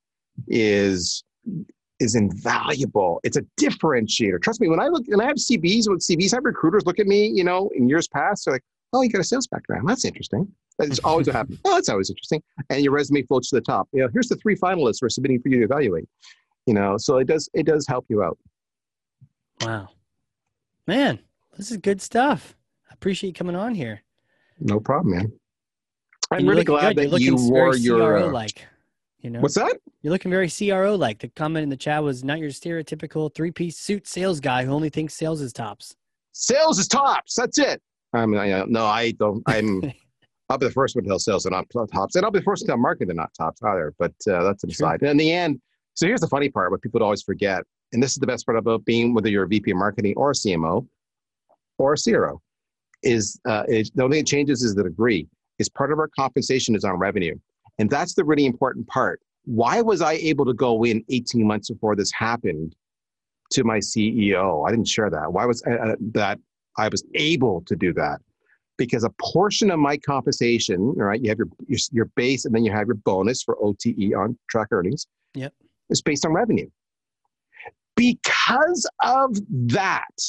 [0.48, 1.23] Is
[2.00, 3.20] is invaluable.
[3.24, 4.42] It's a differentiator.
[4.42, 7.08] Trust me, when I look and I have CVs, when CVs have recruiters look at
[7.08, 8.64] me, you know, in years past, they're like,
[8.94, 9.88] "Oh, you got a sales background.
[9.88, 10.48] That's interesting."
[10.78, 11.60] That's always what happens.
[11.66, 12.42] Oh, that's always interesting.
[12.70, 13.90] And your resume floats to the top.
[13.92, 16.08] You know, here's the three finalists we're submitting for you to evaluate.
[16.66, 18.38] You know, so it does it does help you out.
[19.62, 19.90] Wow.
[20.88, 21.20] Man,
[21.58, 22.56] this is good stuff.
[22.90, 24.02] I appreciate you coming on here.
[24.60, 25.32] No problem, man.
[26.32, 27.06] I'm really glad good.
[27.06, 28.18] that looking wore your.
[28.18, 28.66] uh, like.
[29.22, 29.78] You know, what's that?
[30.02, 31.20] you're looking very CRO like.
[31.20, 34.72] The comment in the chat was not your stereotypical three piece suit sales guy who
[34.72, 35.96] only thinks sales is tops.
[36.32, 37.36] Sales is tops.
[37.36, 37.82] That's it.
[38.14, 39.44] I mean, I, uh, no, I don't.
[39.46, 39.91] I'm.
[40.52, 42.44] I'll be the first one to tell sales they're not tops, and I'll be the
[42.44, 43.94] first to tell marketing they're not tops either.
[44.00, 45.02] But uh, that's an aside.
[45.02, 45.62] And in the end,
[45.94, 47.64] so here's the funny part: what people always forget,
[47.94, 50.32] and this is the best part about being whether you're a VP of marketing or
[50.32, 50.88] a CMO
[51.78, 52.41] or a CRO,
[53.04, 55.28] is, uh, is the only thing that changes is the degree.
[55.60, 57.38] Is part of our compensation is on revenue,
[57.80, 59.22] and that's the really important part.
[59.46, 62.76] Why was I able to go in 18 months before this happened
[63.52, 64.68] to my CEO?
[64.68, 65.32] I didn't share that.
[65.32, 66.38] Why was uh, uh, that
[66.78, 68.20] I was able to do that?
[68.78, 71.22] Because a portion of my compensation, right?
[71.22, 74.38] You have your, your your base, and then you have your bonus for OTE on
[74.50, 75.08] track earnings.
[75.34, 75.54] Yep.
[75.90, 76.70] Is based on revenue.
[77.96, 80.22] Because of that,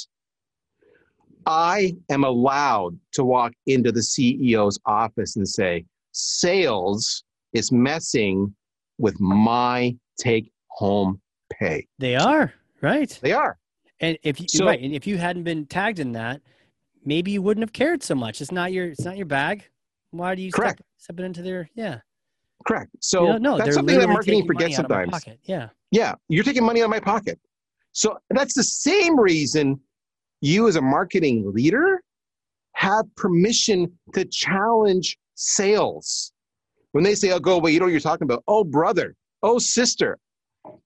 [1.47, 7.23] I am allowed to walk into the CEO's office and say, sales
[7.53, 8.55] is messing
[8.99, 11.21] with my take home
[11.53, 11.87] pay.
[11.99, 13.19] They are right.
[13.23, 13.59] They are.
[14.01, 16.41] And if you So- right, and if you hadn't been tagged in that,
[17.05, 18.41] maybe you wouldn't have cared so much.
[18.41, 19.65] It's not your it's not your bag.
[20.11, 20.79] Why do you Correct.
[20.79, 22.01] step, step it into their yeah?
[22.67, 22.91] Correct.
[23.01, 25.39] So You don't that's something that marketing forgets out of my sometimes.
[25.45, 25.69] Yeah.
[25.91, 27.39] Yeah, you're taking money out of my pocket.
[27.93, 29.81] So that's the same reason
[30.41, 32.03] you, as a marketing leader,
[32.75, 36.33] have permission to challenge sales.
[36.93, 38.43] When they say, "Oh, go away," you know what you're talking about.
[38.49, 39.15] Oh, brother.
[39.43, 40.19] Oh, sister.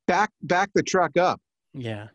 [0.06, 1.40] Back, back the truck up.
[1.72, 2.08] Yeah.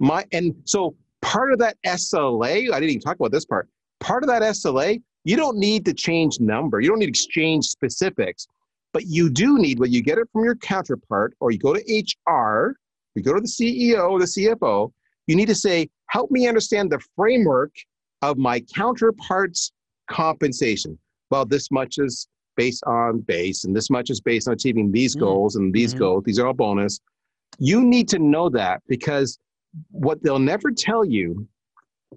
[0.00, 2.72] My and so part of that SLA.
[2.72, 3.68] I didn't even talk about this part.
[4.00, 6.80] Part of that SLA, you don't need to change number.
[6.80, 8.46] You don't need to exchange specifics,
[8.92, 11.80] but you do need when you get it from your counterpart, or you go to
[11.80, 12.76] HR,
[13.14, 14.92] you go to the CEO or the CFO.
[15.26, 17.72] You need to say, "Help me understand the framework
[18.22, 19.72] of my counterpart's
[20.10, 20.98] compensation."
[21.30, 22.26] Well, this much is
[22.56, 25.20] based on base, and this much is based on achieving these Mm.
[25.20, 25.98] goals and these Mhm.
[25.98, 26.24] goals.
[26.24, 27.00] These are all bonus.
[27.58, 29.38] You need to know that because
[29.90, 31.46] what they'll never tell you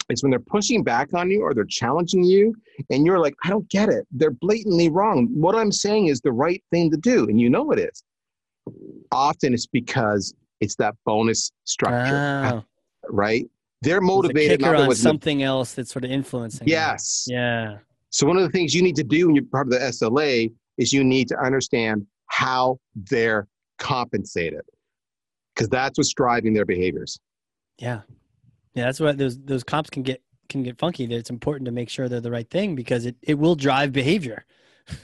[0.09, 2.55] is when they're pushing back on you or they're challenging you
[2.91, 6.31] and you're like i don't get it they're blatantly wrong what i'm saying is the
[6.31, 8.03] right thing to do and you know it is
[9.11, 12.63] often it's because it's that bonus structure Oh,
[13.09, 13.49] right
[13.81, 16.59] they're motivated on with something else that's sort of influencing.
[16.59, 16.67] them.
[16.69, 17.79] yes Yeah.
[18.09, 20.51] So one of the things you need to do when you're part of the sla
[20.77, 22.79] is you need to understand how
[23.09, 23.47] they're
[23.79, 24.61] compensated
[25.55, 27.19] because that's what's driving their behaviors
[27.79, 28.01] Yeah.
[28.73, 28.85] Yeah.
[28.85, 31.05] That's what those those comps can get can get funky.
[31.07, 33.91] That it's important to make sure they're the right thing because it, it will drive
[33.91, 34.45] behavior.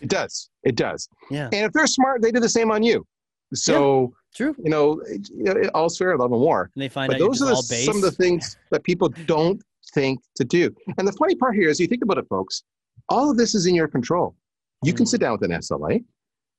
[0.01, 1.45] it does it does Yeah.
[1.51, 3.05] And if they're smart, they do the same on you.
[3.53, 4.55] So, True.
[4.63, 6.71] you know, it- you know, all's fair, love and war.
[6.75, 9.61] And they find But out those are the, some of the things that people don't
[9.93, 10.73] think to do.
[10.97, 12.63] And the funny part here is you think about it, folks,
[13.09, 14.35] all of this is in your control.
[14.83, 15.23] You can sit hmm.
[15.23, 16.03] down with an SLA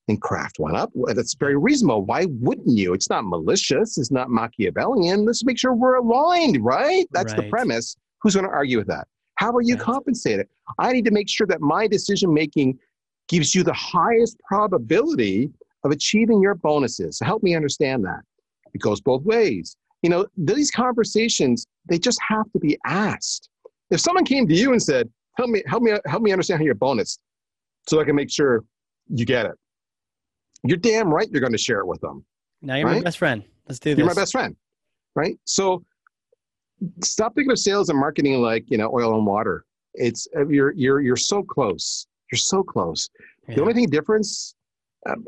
[0.07, 0.91] and craft one up.
[1.07, 2.03] That's very reasonable.
[2.05, 2.93] Why wouldn't you?
[2.93, 3.97] It's not malicious.
[3.97, 5.25] It's not Machiavellian.
[5.25, 7.07] Let's make sure we're aligned, right?
[7.11, 7.95] That's the premise.
[8.21, 9.07] Who's going to argue with that?
[9.35, 9.83] How are you Right.
[9.83, 10.47] compensated?
[10.79, 12.79] I need to make sure that my decision making
[13.27, 15.51] gives you the highest probability
[15.83, 17.19] of achieving your bonuses.
[17.19, 18.21] Help me understand that.
[18.73, 19.75] It goes both ways.
[20.01, 23.49] You know, these conversations, they just have to be asked.
[23.89, 26.65] If someone came to you and said, help me, help me, help me understand how
[26.65, 27.19] your bonus
[27.87, 28.63] so I can make sure
[29.07, 29.53] you get it.
[30.63, 32.25] You're damn right you're going to share it with them.
[32.61, 33.43] now you're my best friend.
[33.67, 33.97] Let's do this.
[33.99, 34.55] You're my best friend,
[35.15, 35.37] right?
[35.45, 35.83] So
[37.03, 39.65] stop thinking of sales and marketing like you know oil and water.
[39.93, 42.07] It's uh, you're you're you're so close.
[42.31, 43.09] You're so close.
[43.47, 43.55] Yeah.
[43.55, 44.55] The only thing difference,
[45.07, 45.23] um,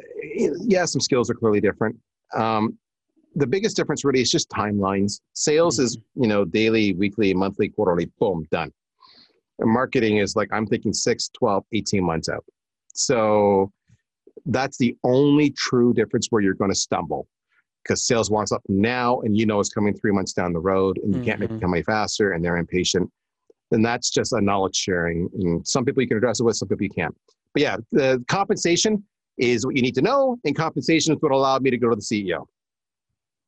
[0.65, 1.95] yeah, some skills are clearly different.
[2.35, 2.77] Um,
[3.35, 5.21] the biggest difference really is just timelines.
[5.33, 6.23] Sales is Mm-hmm.
[6.23, 8.71] you know daily, weekly, monthly, quarterly, boom, done.
[9.59, 12.45] And marketing is like I'm thinking 6, 12, 18 months out.
[12.93, 13.71] So
[14.45, 17.27] that's the only true difference where you're going to stumble
[17.83, 20.99] because sales wants up now and you know it's coming three months down the road
[21.03, 21.57] and you can't make Mhm.
[21.57, 23.09] it come any faster and they're impatient.
[23.71, 25.29] Then that's just a knowledge sharing.
[25.33, 27.15] And some people you can address it with, some people you can't.
[27.53, 29.03] But yeah, the compensation
[29.37, 31.95] is what you need to know, and compensation is what allowed me to go to
[31.95, 32.45] the CEO.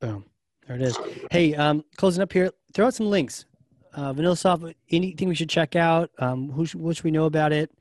[0.01, 0.25] Boom.
[0.67, 0.97] There it is.
[1.31, 3.45] Hey, um, closing up here, throw out some links.
[3.93, 6.11] Uh, VanillaSoft, anything we should check out?
[6.19, 7.71] Um, who should, what should we know about it?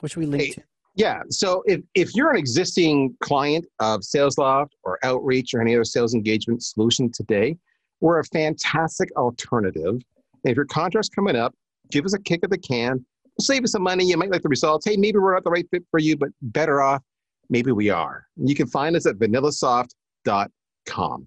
[0.00, 0.62] What should we link Hey, to?
[0.96, 1.22] Yeah.
[1.30, 6.14] So if, if you're an existing client of SalesLoft or Outreach or any other sales
[6.14, 7.56] engagement solution today,
[8.00, 9.94] we're a fantastic alternative.
[9.94, 10.04] And
[10.44, 11.54] if your contract's coming up,
[11.90, 13.04] give us a kick of the can.
[13.38, 14.04] We'll save us some money.
[14.04, 14.86] You might like the results.
[14.86, 17.02] Hey, maybe we're not the right fit for you, but better off,
[17.48, 18.26] maybe we are.
[18.36, 21.26] You can find us at vanillasoft.com.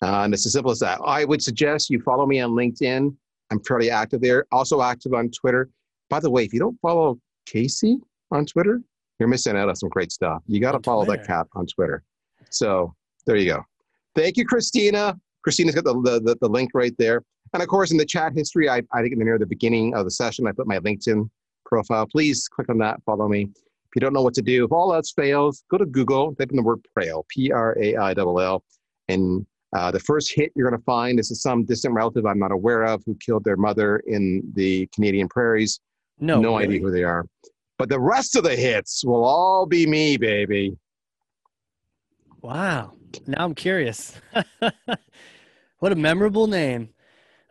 [0.00, 1.00] Uh, and it's as simple as that.
[1.04, 3.14] I would suggest you follow me on LinkedIn.
[3.50, 4.44] I'm fairly active there.
[4.52, 5.68] Also active on Twitter.
[6.10, 7.98] By the way, if you don't follow Casey
[8.30, 8.82] on Twitter,
[9.18, 10.42] you're missing out on some great stuff.
[10.46, 11.26] You got to On oh, follow that Twitter.
[11.26, 12.02] cat on Twitter.
[12.50, 12.94] So
[13.26, 13.64] there you go.
[14.14, 15.18] Thank you, Christina.
[15.42, 17.22] Christina's got the, the, the, the link right there.
[17.54, 19.94] And of course, in the chat history, I, I think in the near the beginning
[19.94, 21.28] of the session, I put my LinkedIn
[21.64, 22.06] profile.
[22.06, 23.42] Please click on that, follow me.
[23.44, 26.50] If you don't know what to do, if all else fails, go to Google, type
[26.50, 28.62] in the word Praill, P R A I L L,
[29.08, 29.46] and
[29.76, 32.84] uh, the first hit you're going to find is some distant relative I'm not aware
[32.84, 35.80] of who killed their mother in the Canadian prairies.
[36.20, 36.64] No, no really?
[36.76, 37.26] idea who they are.
[37.78, 40.76] But the rest of the hits will all be me, baby.
[42.42, 42.92] Wow.
[43.26, 44.14] Now I'm curious.
[45.78, 46.90] what a memorable name.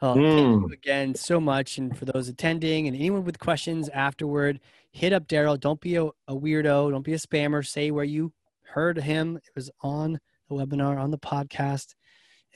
[0.01, 0.61] Oh, Thank Mm.
[0.67, 1.77] you again so much.
[1.77, 4.59] And for those attending and anyone with questions afterward,
[4.91, 5.59] hit up Darryl.
[5.59, 6.91] Don't be a, a weirdo.
[6.91, 7.65] Don't be a spammer.
[7.65, 8.31] Say where you
[8.63, 9.37] heard him.
[9.37, 10.19] It was on
[10.49, 11.95] the webinar, on the podcast.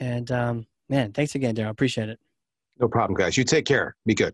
[0.02, 1.70] And um, man, thanks again, Darryl.
[1.70, 2.20] Appreciate it.
[2.80, 3.38] No problem, guys.
[3.38, 3.96] You take care.
[4.06, 4.34] Be good.